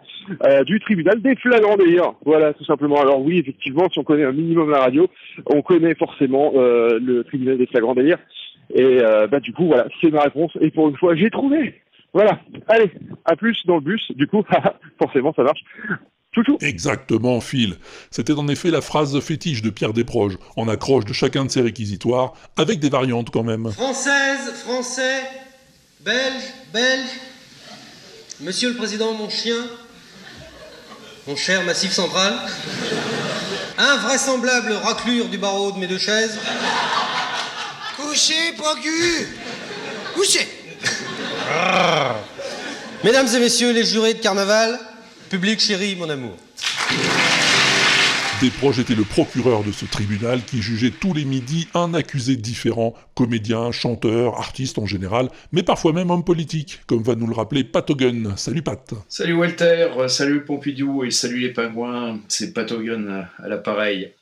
euh, 0.46 0.64
du 0.64 0.80
tribunal 0.80 1.22
des 1.22 1.36
flagrants 1.36 1.78
délires. 1.78 2.14
Voilà, 2.26 2.54
tout 2.54 2.66
simplement. 2.66 3.00
Alors 3.02 3.22
oui, 3.22 3.40
effectivement, 3.40 3.88
si 3.92 4.00
on 4.00 4.04
connaît 4.04 4.26
un 4.26 4.32
minimum 4.32 4.70
la 4.70 4.80
radio, 4.80 5.08
on 5.48 5.62
connaît 5.62 5.96
forcément 5.96 6.54
euh, 6.56 7.00
le 7.02 7.24
tribunal 7.24 7.58
des 7.58 7.68
flagrants 7.68 7.96
délires. 7.96 8.20
Et 8.74 8.84
euh, 9.02 9.28
bah 9.28 9.40
du 9.40 9.52
coup, 9.54 9.66
voilà, 9.68 9.88
c'est 10.02 10.12
ma 10.12 10.22
réponse. 10.22 10.52
Et 10.62 10.70
pour 10.72 10.90
une 10.90 10.98
fois, 10.98 11.16
j'ai 11.16 11.30
trouvé. 11.30 11.82
Voilà. 12.14 12.40
Allez, 12.68 12.92
à 13.26 13.36
plus 13.36 13.58
dans 13.66 13.76
le 13.76 13.82
bus. 13.82 14.12
Du 14.16 14.28
coup, 14.28 14.44
forcément, 15.02 15.34
ça 15.36 15.44
marche. 15.44 15.62
Exactement, 16.62 17.42
Phil. 17.42 17.76
C'était 18.12 18.34
en 18.34 18.48
effet 18.48 18.70
la 18.72 18.82
phrase 18.82 19.20
fétiche 19.20 19.62
de 19.62 19.70
Pierre 19.70 19.94
Desproges, 19.94 20.38
en 20.56 20.68
accroche 20.68 21.04
de 21.06 21.14
chacun 21.14 21.44
de 21.46 21.50
ses 21.50 21.62
réquisitoires, 21.62 22.34
avec 22.58 22.80
des 22.80 22.90
variantes 22.90 23.30
quand 23.30 23.44
même. 23.44 23.68
Française, 23.72 24.54
Français, 24.64 25.22
Belge, 26.00 26.44
Belge. 26.72 27.10
Monsieur 28.40 28.70
le 28.70 28.76
Président, 28.78 29.12
mon 29.12 29.30
chien, 29.30 29.58
mon 31.28 31.36
cher 31.36 31.62
Massif 31.64 31.92
Central, 31.92 32.40
invraisemblable 33.78 34.72
raclure 34.72 35.28
du 35.28 35.38
barreau 35.38 35.74
de 35.74 35.78
mes 35.78 35.88
deux 35.88 35.98
chaises. 35.98 36.38
Couchez, 37.98 38.54
procu 38.58 39.28
Couchez 40.16 40.48
Mesdames 43.04 43.28
et 43.36 43.40
messieurs 43.40 43.74
les 43.74 43.84
jurés 43.84 44.14
de 44.14 44.22
carnaval, 44.22 44.80
public 45.30 45.60
chéri, 45.60 45.98
mon 45.98 46.10
amour. 46.10 46.38
Desproges 48.42 48.80
était 48.80 48.96
le 48.96 49.04
procureur 49.04 49.66
de 49.66 49.72
ce 49.74 49.84
tribunal 49.86 50.42
qui 50.46 50.62
jugeait 50.62 50.92
tous 50.92 51.14
les 51.14 51.26
midis 51.26 51.68
un 51.74 51.94
accusé 51.94 52.38
différent, 52.38 52.94
comédien, 53.14 53.72
chanteur, 53.74 54.38
artiste 54.40 54.78
en 54.80 54.86
général, 54.86 55.28
mais 55.52 55.62
parfois 55.62 55.92
même 55.92 56.10
homme 56.10 56.24
politique, 56.24 56.80
comme 56.88 57.04
va 57.04 57.16
nous 57.16 57.28
le 57.28 57.34
rappeler 57.36 57.66
Pat 57.66 57.90
Hogan. 57.90 58.34
Salut 58.38 58.62
Pat. 58.62 58.94
Salut 59.10 59.34
Walter, 59.34 59.90
salut 60.08 60.46
Pompidou 60.46 61.04
et 61.04 61.12
salut 61.12 61.40
les 61.40 61.52
pingouins, 61.52 62.20
c'est 62.30 62.54
Pat 62.54 62.72
Hogan 62.72 63.28
à- 63.40 63.48
l'appareil. 63.50 64.14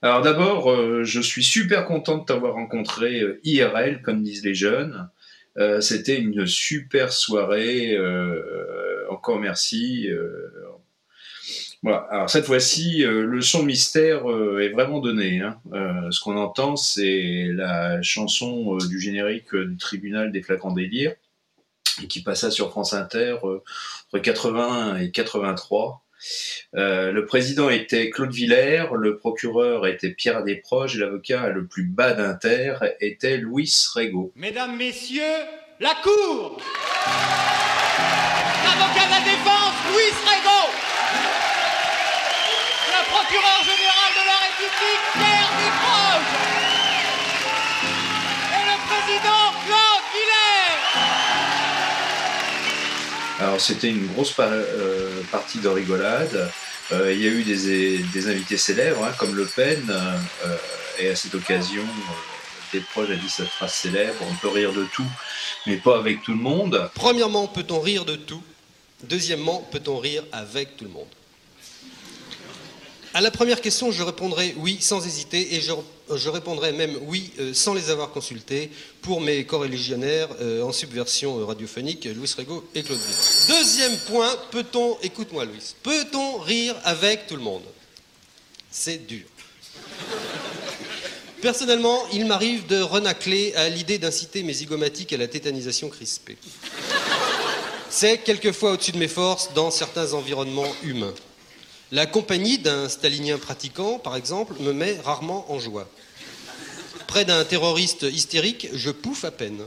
Alors 0.00 0.22
d'abord, 0.22 0.70
euh, 0.72 1.04
je 1.04 1.20
suis 1.20 1.44
super 1.44 1.84
content 1.84 2.16
de 2.18 2.24
t'avoir 2.24 2.54
rencontré 2.54 3.20
euh, 3.20 3.38
IRL, 3.44 4.00
comme 4.00 4.22
disent 4.22 4.44
les 4.44 4.54
jeunes. 4.54 5.10
Euh, 5.58 5.82
C'était 5.82 6.18
une 6.18 6.46
super 6.46 7.12
soirée, 7.12 7.94
encore 9.10 9.38
merci. 9.38 10.08
Voilà. 11.82 12.06
Alors 12.10 12.30
cette 12.30 12.46
fois-ci, 12.46 13.04
euh, 13.04 13.26
le 13.26 13.40
son 13.40 13.64
mystère 13.64 14.30
euh, 14.30 14.60
est 14.60 14.68
vraiment 14.68 15.00
donné. 15.00 15.40
hein. 15.40 15.58
Euh, 15.72 16.10
ce 16.10 16.20
qu'on 16.20 16.36
entend, 16.36 16.76
c'est 16.76 17.48
la 17.52 18.00
chanson 18.02 18.76
du 18.76 19.00
générique 19.00 19.54
du 19.54 19.76
tribunal 19.76 20.30
des 20.30 20.42
flagrants 20.42 20.72
délires, 20.72 21.14
qui 22.08 22.22
passa 22.22 22.50
sur 22.50 22.70
France 22.70 22.92
Inter 22.92 23.36
entre 23.42 24.18
80 24.18 24.98
et 24.98 25.10
83. 25.10 26.02
Euh, 26.76 27.10
le 27.10 27.26
président 27.26 27.68
était 27.68 28.08
Claude 28.10 28.32
Villers, 28.32 28.86
le 28.96 29.18
procureur 29.18 29.86
était 29.88 30.10
Pierre 30.10 30.44
Desproges 30.44 30.96
et 30.96 31.00
l'avocat 31.00 31.48
le 31.48 31.66
plus 31.66 31.82
bas 31.84 32.12
d'Inter 32.12 32.76
était 33.00 33.38
Louis 33.38 33.68
Rego. 33.92 34.32
Mesdames, 34.36 34.76
Messieurs, 34.76 35.22
la 35.80 35.94
Cour 36.00 36.58
L'avocat 38.64 39.08
Alors 53.52 53.60
c'était 53.60 53.90
une 53.90 54.06
grosse 54.06 54.34
euh, 54.38 55.20
partie 55.30 55.58
de 55.58 55.68
rigolade. 55.68 56.50
Euh, 56.90 57.12
il 57.12 57.20
y 57.20 57.26
a 57.26 57.30
eu 57.30 57.42
des, 57.42 57.98
des 57.98 58.26
invités 58.26 58.56
célèbres 58.56 59.04
hein, 59.04 59.12
comme 59.18 59.36
Le 59.36 59.44
Pen 59.44 59.78
euh, 59.90 60.56
et 60.98 61.10
à 61.10 61.14
cette 61.14 61.34
occasion, 61.34 61.82
euh, 61.82 62.72
Desproges 62.72 63.10
a 63.10 63.14
dit 63.14 63.28
cette 63.28 63.48
phrase 63.48 63.74
célèbre 63.74 64.14
on 64.22 64.34
peut 64.36 64.48
rire 64.48 64.72
de 64.72 64.86
tout, 64.94 65.04
mais 65.66 65.76
pas 65.76 65.98
avec 65.98 66.22
tout 66.22 66.32
le 66.32 66.38
monde. 66.38 66.90
Premièrement, 66.94 67.46
peut-on 67.46 67.80
rire 67.80 68.06
de 68.06 68.16
tout? 68.16 68.42
Deuxièmement, 69.02 69.68
peut-on 69.70 69.98
rire 69.98 70.24
avec 70.32 70.78
tout 70.78 70.84
le 70.84 70.90
monde? 70.90 71.08
À 73.14 73.20
la 73.20 73.30
première 73.30 73.60
question, 73.60 73.90
je 73.90 74.02
répondrai 74.02 74.54
oui 74.56 74.78
sans 74.80 75.04
hésiter 75.06 75.54
et 75.54 75.60
je, 75.60 75.72
je 76.14 76.28
répondrai 76.30 76.72
même 76.72 76.96
oui 77.02 77.30
euh, 77.40 77.52
sans 77.52 77.74
les 77.74 77.90
avoir 77.90 78.10
consultés 78.10 78.70
pour 79.02 79.20
mes 79.20 79.44
coreligionnaires 79.44 80.28
euh, 80.40 80.62
en 80.62 80.72
subversion 80.72 81.38
euh, 81.38 81.44
radiophonique, 81.44 82.06
Louis 82.06 82.32
Rego 82.34 82.64
et 82.74 82.82
Claude 82.82 82.98
Villers. 82.98 83.58
Deuxième 83.60 83.98
point, 83.98 84.34
peut-on, 84.50 84.96
écoute-moi 85.02 85.44
Louis, 85.44 85.74
peut-on 85.82 86.38
rire 86.38 86.74
avec 86.84 87.26
tout 87.26 87.36
le 87.36 87.42
monde? 87.42 87.64
C'est 88.70 89.06
dur. 89.06 89.26
Personnellement, 91.42 92.04
il 92.14 92.24
m'arrive 92.24 92.66
de 92.66 92.80
renacler 92.80 93.52
à 93.56 93.68
l'idée 93.68 93.98
d'inciter 93.98 94.42
mes 94.42 94.54
zygomatiques 94.54 95.12
à 95.12 95.18
la 95.18 95.28
tétanisation 95.28 95.90
crispée. 95.90 96.38
C'est 97.90 98.18
quelquefois 98.18 98.72
au-dessus 98.72 98.92
de 98.92 98.98
mes 98.98 99.08
forces 99.08 99.52
dans 99.52 99.70
certains 99.70 100.14
environnements 100.14 100.72
humains. 100.82 101.12
La 101.92 102.06
compagnie 102.06 102.56
d'un 102.56 102.88
stalinien 102.88 103.36
pratiquant, 103.36 103.98
par 103.98 104.16
exemple, 104.16 104.54
me 104.60 104.72
met 104.72 104.98
rarement 105.04 105.52
en 105.52 105.58
joie. 105.58 105.86
Près 107.06 107.26
d'un 107.26 107.44
terroriste 107.44 108.06
hystérique, 108.10 108.68
je 108.72 108.90
pouffe 108.90 109.26
à 109.26 109.30
peine. 109.30 109.60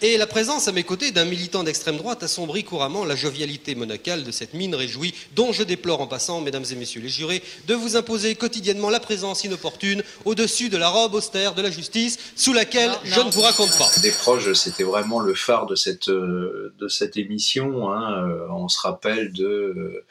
Et 0.00 0.16
la 0.16 0.28
présence 0.28 0.68
à 0.68 0.72
mes 0.72 0.84
côtés 0.84 1.10
d'un 1.10 1.24
militant 1.24 1.64
d'extrême 1.64 1.96
droite 1.96 2.22
assombrit 2.22 2.62
couramment 2.62 3.04
la 3.04 3.16
jovialité 3.16 3.74
monacale 3.74 4.22
de 4.22 4.30
cette 4.30 4.54
mine 4.54 4.76
réjouie, 4.76 5.12
dont 5.34 5.50
je 5.52 5.64
déplore 5.64 6.00
en 6.00 6.06
passant, 6.06 6.40
mesdames 6.40 6.64
et 6.70 6.76
messieurs 6.76 7.00
les 7.00 7.08
jurés, 7.08 7.42
de 7.66 7.74
vous 7.74 7.96
imposer 7.96 8.36
quotidiennement 8.36 8.90
la 8.90 9.00
présence 9.00 9.42
inopportune 9.42 10.04
au-dessus 10.24 10.68
de 10.68 10.76
la 10.76 10.88
robe 10.88 11.14
austère 11.14 11.54
de 11.56 11.62
la 11.62 11.70
justice, 11.72 12.16
sous 12.36 12.52
laquelle 12.52 12.92
je 13.02 13.20
ne 13.20 13.30
vous 13.30 13.40
raconte 13.40 13.76
pas. 13.76 13.90
Desproges, 14.00 14.52
c'était 14.52 14.84
vraiment 14.84 15.18
le 15.18 15.34
phare 15.34 15.66
de 15.66 15.74
cette, 15.74 16.08
euh, 16.10 16.72
de 16.78 16.86
cette 16.86 17.16
émission. 17.16 17.90
hein. 17.90 18.24
Euh, 18.28 18.46
On 18.50 18.68
se 18.68 18.78
rappelle 18.78 19.32
de 19.32 19.44
euh, 19.46 20.04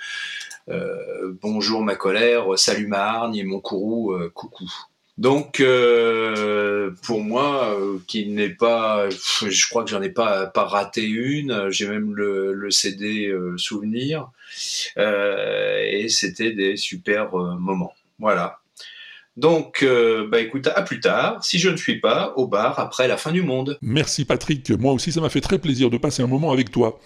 euh, 0.69 1.33
Bonjour 1.41 1.81
ma 1.81 1.95
colère, 1.95 2.45
salut 2.57 2.87
ma 2.87 3.03
hargne 3.03 3.37
et 3.37 3.43
mon 3.45 3.61
courroux, 3.61 4.11
euh, 4.11 4.29
coucou. 4.35 4.69
Donc, 5.17 5.61
euh, 5.61 6.91
pour 7.03 7.23
moi, 7.23 7.75
euh, 7.79 7.97
qui 8.05 8.27
n'est 8.27 8.49
pas, 8.49 9.09
je 9.09 9.69
crois 9.69 9.83
que 9.83 9.89
j'en 9.89 10.01
ai 10.01 10.09
pas 10.09 10.45
pas 10.45 10.65
raté 10.65 11.03
une. 11.05 11.69
J'ai 11.71 11.87
même 11.87 12.13
le, 12.13 12.69
CD 12.69 13.27
euh, 13.27 13.57
souvenir, 13.57 14.29
et 14.97 16.07
c'était 16.09 16.51
des 16.51 16.77
super 16.77 17.35
moments. 17.35 17.93
Voilà. 18.19 18.59
Donc, 19.37 19.85
bah 20.29 20.39
écoute, 20.39 20.67
à 20.67 20.81
plus 20.81 20.99
tard. 20.99 21.43
Si 21.43 21.59
je 21.59 21.69
ne 21.69 21.77
suis 21.77 21.99
pas 21.99 22.33
au 22.35 22.47
bar 22.47 22.79
après 22.79 23.07
la 23.07 23.17
fin 23.17 23.31
du 23.31 23.41
monde. 23.41 23.77
Merci 23.81 24.25
Patrick, 24.25 24.69
moi 24.71 24.93
aussi 24.93 25.11
ça 25.11 25.21
m'a 25.21 25.29
fait 25.29 25.41
très 25.41 25.59
plaisir 25.59 25.89
de 25.89 25.97
passer 25.97 26.23
un 26.23 26.27
moment 26.27 26.51
avec 26.51 26.71
toi. 26.71 26.99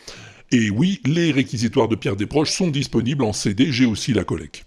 Et 0.51 0.69
oui, 0.69 0.99
les 1.05 1.31
réquisitoires 1.31 1.87
de 1.87 1.95
Pierre 1.95 2.17
Desproges 2.17 2.51
sont 2.51 2.67
disponibles 2.67 3.23
en 3.23 3.31
CD, 3.31 3.71
j'ai 3.71 3.85
aussi 3.85 4.13
la 4.13 4.25
collecte. 4.25 4.65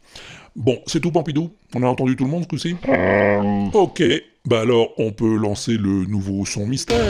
Bon, 0.56 0.80
c'est 0.86 1.00
tout 1.00 1.10
Pompidou 1.10 1.50
On 1.74 1.82
a 1.82 1.86
entendu 1.86 2.14
tout 2.16 2.24
le 2.24 2.30
monde 2.30 2.44
ce 2.44 2.48
coup-ci 2.48 2.76
Ok, 3.74 4.02
bah 4.46 4.60
alors 4.60 4.92
on 4.98 5.10
peut 5.10 5.36
lancer 5.36 5.72
le 5.76 6.04
nouveau 6.06 6.44
son 6.46 6.66
mystère. 6.66 7.00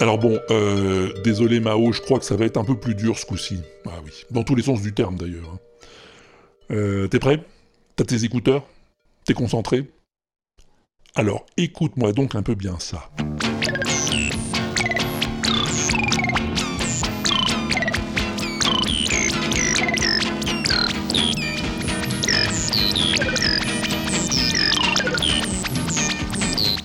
Alors 0.00 0.18
bon, 0.18 0.38
euh, 0.50 1.12
désolé 1.22 1.60
Mao, 1.60 1.92
je 1.92 2.00
crois 2.02 2.18
que 2.18 2.24
ça 2.24 2.36
va 2.36 2.44
être 2.44 2.56
un 2.58 2.64
peu 2.64 2.76
plus 2.78 2.94
dur 2.94 3.16
ce 3.18 3.24
coup-ci. 3.24 3.60
Ah 3.86 3.92
oui, 4.04 4.10
dans 4.30 4.42
tous 4.42 4.54
les 4.54 4.62
sens 4.62 4.82
du 4.82 4.92
terme 4.92 5.16
d'ailleurs. 5.16 5.48
hein. 5.54 5.58
Euh, 6.72 7.06
T'es 7.08 7.18
prêt? 7.18 7.40
T'as 7.94 8.04
tes 8.04 8.24
écouteurs? 8.24 8.66
T'es 9.24 9.32
concentré? 9.34 9.84
Alors 11.14 11.46
écoute-moi 11.56 12.12
donc 12.12 12.34
un 12.34 12.42
peu 12.42 12.54
bien 12.54 12.78
ça. 12.78 13.10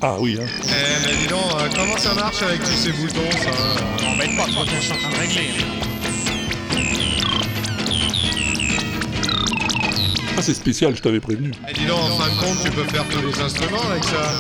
Ah 0.03 0.15
oui, 0.19 0.35
hein. 0.41 0.45
Eh, 0.63 1.07
mais 1.07 1.15
dis 1.15 1.27
donc, 1.27 1.39
euh, 1.59 1.69
comment 1.75 1.97
ça 1.97 2.13
marche 2.15 2.41
avec 2.41 2.63
tous 2.63 2.71
ces 2.71 2.91
boutons, 2.91 3.19
ça? 3.31 4.03
M'embête 4.03 4.35
pas, 4.35 4.45
toi, 4.45 4.65
je 4.65 4.81
suis 4.81 4.93
en 4.93 4.97
train 4.97 5.09
de 5.11 5.17
régler. 5.17 5.49
Ah 10.35 10.41
c'est 10.41 10.55
spécial, 10.55 10.95
je 10.95 11.01
t'avais 11.03 11.19
prévenu. 11.19 11.51
Et 11.69 11.73
dis 11.73 11.85
donc, 11.85 11.99
en 11.99 12.17
fin 12.17 12.29
de 12.29 12.39
compte, 12.39 12.63
tu 12.63 12.71
peux 12.71 12.83
faire 12.85 13.05
tous 13.09 13.21
les 13.21 13.39
instruments 13.41 13.89
avec 13.91 14.03
ça 14.05 14.31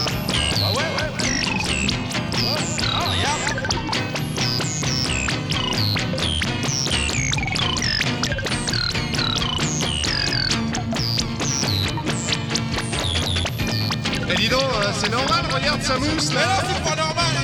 regarde, 15.61 15.81
ça 15.81 15.97
mousse, 15.97 16.33
là. 16.33 16.41
Mais 16.41 16.45
non, 16.45 16.73
c'est 16.75 16.89
pas 16.89 16.95
normal. 16.95 17.35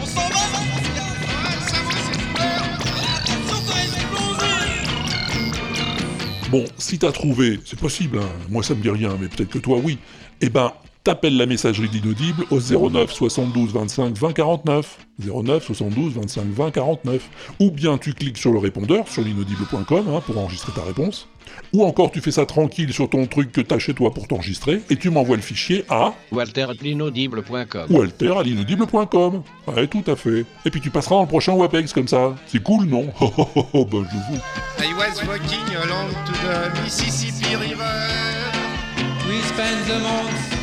On 0.00 0.06
s'en 0.06 0.28
va 0.28 0.48
Bon, 6.50 6.64
si 6.78 6.98
t'as 6.98 7.12
trouvé, 7.12 7.60
c'est 7.66 7.78
possible, 7.78 8.18
hein, 8.18 8.28
moi 8.48 8.62
ça 8.62 8.74
me 8.74 8.80
dit 8.80 8.88
rien, 8.88 9.10
mais 9.20 9.28
peut-être 9.28 9.50
que 9.50 9.58
toi 9.58 9.78
oui, 9.84 9.98
eh 10.40 10.48
ben, 10.48 10.72
t'appelles 11.08 11.38
la 11.38 11.46
messagerie 11.46 11.88
d'inaudible 11.88 12.44
au 12.50 12.60
09 12.60 13.10
72 13.10 13.72
25 13.72 14.14
20 14.14 14.32
49. 14.34 14.98
09 15.20 15.64
72 15.64 16.12
25 16.12 16.44
20 16.50 16.70
49. 16.70 17.30
Ou 17.60 17.70
bien 17.70 17.96
tu 17.96 18.12
cliques 18.12 18.36
sur 18.36 18.52
le 18.52 18.58
répondeur 18.58 19.08
sur 19.08 19.22
l'inaudible.com 19.22 20.04
hein, 20.06 20.20
pour 20.26 20.36
enregistrer 20.36 20.72
ta 20.72 20.82
réponse. 20.82 21.26
Ou 21.72 21.82
encore 21.82 22.10
tu 22.10 22.20
fais 22.20 22.30
ça 22.30 22.44
tranquille 22.44 22.92
sur 22.92 23.08
ton 23.08 23.24
truc 23.24 23.52
que 23.52 23.62
t'as 23.62 23.78
chez 23.78 23.94
toi 23.94 24.12
pour 24.12 24.28
t'enregistrer 24.28 24.82
et 24.90 24.96
tu 24.96 25.08
m'envoies 25.08 25.36
le 25.36 25.42
fichier 25.42 25.86
à 25.88 26.12
walter.l'inaudible.com. 26.30 27.86
walter 27.88 28.34
à 28.36 28.42
l'inaudible.com. 28.42 29.42
Ouais, 29.66 29.86
tout 29.86 30.04
à 30.08 30.14
fait. 30.14 30.44
Et 30.66 30.70
puis 30.70 30.82
tu 30.82 30.90
passeras 30.90 31.14
dans 31.14 31.22
le 31.22 31.28
prochain 31.28 31.54
WebEx 31.54 31.94
comme 31.94 32.08
ça. 32.08 32.36
C'est 32.48 32.62
cool, 32.62 32.84
non? 32.84 33.06
Oh, 33.22 33.32
oh, 33.38 33.48
oh, 33.56 33.66
oh, 33.72 33.84
bah 33.86 33.98
je 34.12 34.34
vous. 34.34 34.40
I 34.84 34.92
was 34.92 35.26
walking 35.26 35.74
along 35.74 36.10
to 36.26 36.32
the 36.32 36.82
Mississippi 36.82 37.56
River. 37.56 37.94
We 39.26 39.40
spent 39.40 39.86
the 39.86 40.00
months 40.00 40.57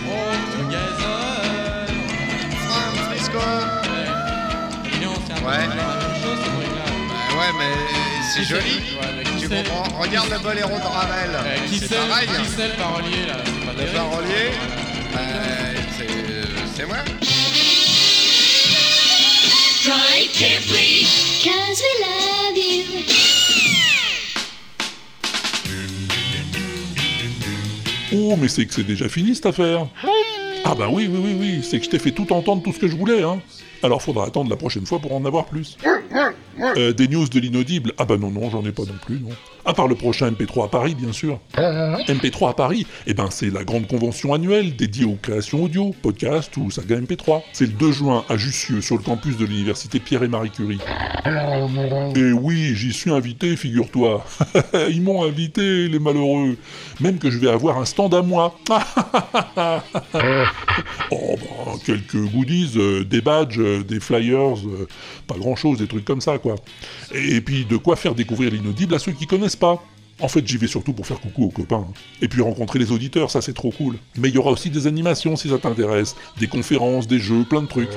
c'est 8.33 8.43
joli. 8.43 8.81
tu 9.39 9.47
comprends 9.49 9.99
Regarde 9.99 10.29
le 10.29 10.39
boléro 10.39 10.69
de 10.77 10.83
Ravel. 10.83 11.31
qui 11.69 11.79
c'est 11.79 11.89
pareil. 11.95 12.27
qui 12.27 12.51
c'est 12.55 12.67
le 12.67 12.73
parolier 12.73 13.25
là 13.27 13.35
pas 13.65 13.71
Le 13.71 13.77
terrible. 13.77 13.95
parolier, 13.95 14.51
euh, 15.17 15.73
c'est- 15.97 16.75
c'est 16.75 16.85
moi. 16.85 16.97
Drive 19.85 20.31
carefree, 20.37 21.07
cause 21.43 21.81
we 21.81 21.93
love 22.01 22.57
you. 22.57 22.83
Oh, 28.15 28.35
mais 28.39 28.47
c'est 28.47 28.65
que 28.65 28.73
c'est 28.73 28.83
déjà 28.83 29.09
fini 29.09 29.35
cette 29.35 29.47
affaire. 29.47 29.87
Ah 30.63 30.73
bah 30.73 30.87
oui, 30.91 31.07
oui, 31.11 31.19
oui, 31.23 31.35
oui, 31.39 31.59
c'est 31.63 31.79
que 31.79 31.85
je 31.85 31.89
t'ai 31.89 31.99
fait 31.99 32.11
tout 32.11 32.31
entendre 32.33 32.63
tout 32.63 32.73
ce 32.73 32.79
que 32.79 32.87
je 32.87 32.95
voulais, 32.95 33.21
hein. 33.23 33.39
Alors 33.83 34.01
faudra 34.01 34.25
attendre 34.25 34.49
la 34.49 34.55
prochaine 34.55 34.85
fois 34.85 34.99
pour 34.99 35.13
en 35.13 35.23
avoir 35.25 35.45
plus. 35.45 35.77
Euh, 36.77 36.93
des 36.93 37.07
news 37.07 37.27
de 37.27 37.39
l'inaudible 37.39 37.93
Ah 37.97 38.05
bah 38.05 38.17
non, 38.17 38.31
non, 38.31 38.49
j'en 38.49 38.65
ai 38.65 38.71
pas 38.71 38.83
non 38.83 38.95
plus, 39.05 39.19
non. 39.19 39.29
À 39.67 39.73
part 39.73 39.87
le 39.87 39.95
prochain 39.95 40.29
MP3 40.29 40.65
à 40.65 40.67
Paris, 40.67 40.95
bien 40.95 41.11
sûr. 41.11 41.39
MP3 41.57 42.51
à 42.51 42.53
Paris, 42.53 42.85
eh 43.07 43.15
ben 43.15 43.29
c'est 43.31 43.51
la 43.51 43.63
grande 43.63 43.87
convention 43.87 44.33
annuelle 44.33 44.75
dédiée 44.75 45.05
aux 45.05 45.17
créations 45.19 45.63
audio, 45.63 45.95
podcast 46.03 46.55
ou 46.57 46.69
saga 46.69 46.99
MP3. 46.99 47.41
C'est 47.51 47.65
le 47.65 47.71
2 47.71 47.91
juin 47.91 48.23
à 48.29 48.37
Jussieu, 48.37 48.81
sur 48.81 48.95
le 48.95 49.01
campus 49.01 49.37
de 49.37 49.45
l'université 49.45 49.99
Pierre 49.99 50.21
et 50.23 50.27
Marie 50.27 50.51
Curie. 50.51 50.79
Et 52.15 52.31
oui, 52.31 52.75
j'y 52.75 52.93
suis 52.93 53.09
invité, 53.11 53.55
figure-toi. 53.55 54.23
Ils 54.89 55.01
m'ont 55.01 55.23
invité, 55.23 55.87
les 55.87 55.99
malheureux. 55.99 56.57
Même 56.99 57.17
que 57.17 57.31
je 57.31 57.39
vais 57.39 57.49
avoir 57.49 57.79
un 57.79 57.85
stand 57.85 58.13
à 58.13 58.21
moi. 58.21 58.55
oh, 61.11 61.35
bah, 61.37 61.71
quelques 61.85 62.17
goodies, 62.17 62.73
euh, 62.75 63.03
des 63.03 63.21
badges, 63.21 63.59
euh, 63.59 63.83
des 63.83 63.99
flyers, 63.99 64.57
euh, 64.67 64.87
pas 65.27 65.35
grand-chose, 65.35 65.79
des 65.79 65.87
trucs 65.87 66.05
comme 66.05 66.21
ça, 66.21 66.37
quoi. 66.37 66.55
Et, 67.13 67.41
puis 67.41 67.65
de 67.65 67.77
quoi 67.77 67.95
faire 67.95 68.15
découvrir 68.15 68.51
l'inaudible 68.51 68.93
à 68.93 68.99
ceux 68.99 69.11
qui 69.11 69.25
connaissent 69.25 69.54
pas? 69.55 69.81
En 70.21 70.29
fait, 70.29 70.47
j'y 70.47 70.57
vais 70.57 70.67
surtout 70.67 70.93
pour 70.93 71.05
faire 71.05 71.19
coucou 71.19 71.43
aux 71.45 71.49
copains. 71.49 71.85
Et 72.21 72.29
puis 72.29 72.41
rencontrer 72.41 72.79
les 72.79 72.91
auditeurs, 72.91 73.29
ça 73.29 73.41
c'est 73.41 73.53
trop 73.53 73.71
cool. 73.71 73.97
Mais 74.17 74.29
il 74.29 74.35
y 74.35 74.37
aura 74.37 74.51
aussi 74.51 74.69
des 74.69 74.87
animations 74.87 75.35
si 75.35 75.49
ça 75.49 75.57
t'intéresse, 75.57 76.15
des 76.39 76.47
conférences, 76.47 77.05
des 77.07 77.19
jeux, 77.19 77.43
plein 77.43 77.61
de 77.61 77.67
trucs. 77.67 77.89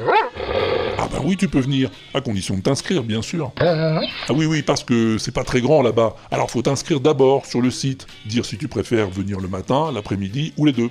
Ah 1.00 1.06
bah 1.12 1.20
oui, 1.24 1.36
tu 1.36 1.46
peux 1.46 1.60
venir, 1.60 1.90
à 2.12 2.20
condition 2.20 2.56
de 2.56 2.60
t'inscrire, 2.60 3.04
bien 3.04 3.22
sûr. 3.22 3.52
Ah 3.60 4.00
oui, 4.30 4.46
oui, 4.46 4.62
parce 4.62 4.82
que 4.82 5.16
c'est 5.16 5.30
pas 5.30 5.44
très 5.44 5.60
grand 5.60 5.80
là-bas. 5.80 6.16
Alors 6.32 6.50
faut 6.50 6.60
t'inscrire 6.60 6.98
d'abord 6.98 7.46
sur 7.46 7.60
le 7.60 7.70
site, 7.70 8.08
dire 8.26 8.44
si 8.44 8.58
tu 8.58 8.66
préfères 8.66 9.08
venir 9.08 9.38
le 9.38 9.46
matin, 9.46 9.92
l'après-midi 9.94 10.54
ou 10.56 10.64
les 10.64 10.72
deux. 10.72 10.90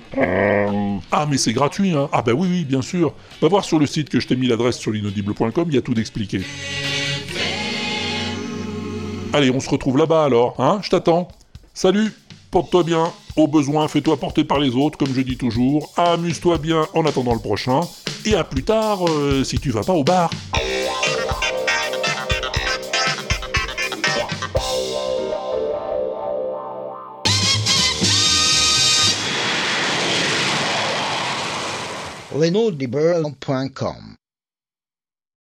Ah 1.12 1.26
mais 1.28 1.36
c'est 1.36 1.52
gratuit, 1.52 1.90
hein 1.92 2.08
Ah 2.10 2.22
bah 2.22 2.32
oui, 2.32 2.48
oui, 2.50 2.64
bien 2.64 2.80
sûr. 2.80 3.12
Va 3.42 3.48
voir 3.48 3.64
sur 3.66 3.78
le 3.78 3.84
site 3.84 4.08
que 4.08 4.18
je 4.18 4.26
t'ai 4.26 4.36
mis 4.36 4.46
l'adresse 4.46 4.78
sur 4.78 4.92
l'inaudible.com, 4.92 5.66
il 5.68 5.74
y 5.74 5.78
a 5.78 5.82
tout 5.82 5.94
d'expliqué. 5.94 6.40
Allez, 9.32 9.50
on 9.50 9.60
se 9.60 9.68
retrouve 9.68 9.98
là-bas 9.98 10.24
alors, 10.24 10.54
hein 10.58 10.80
Je 10.82 10.90
t'attends. 10.90 11.28
Salut 11.74 12.12
Porte-toi 12.50 12.82
bien, 12.82 13.12
au 13.36 13.46
besoin, 13.46 13.88
fais-toi 13.88 14.16
porter 14.16 14.42
par 14.42 14.58
les 14.58 14.74
autres, 14.74 14.96
comme 14.96 15.12
je 15.12 15.20
dis 15.20 15.36
toujours. 15.36 15.92
Amuse-toi 15.98 16.56
bien 16.56 16.86
en 16.94 17.04
attendant 17.04 17.34
le 17.34 17.40
prochain. 17.40 17.80
Et 18.24 18.34
à 18.34 18.42
plus 18.42 18.62
tard, 18.62 19.06
euh, 19.06 19.44
si 19.44 19.58
tu 19.58 19.70
vas 19.70 19.82
pas 19.82 19.92
au 19.92 20.02
bar. 20.02 20.30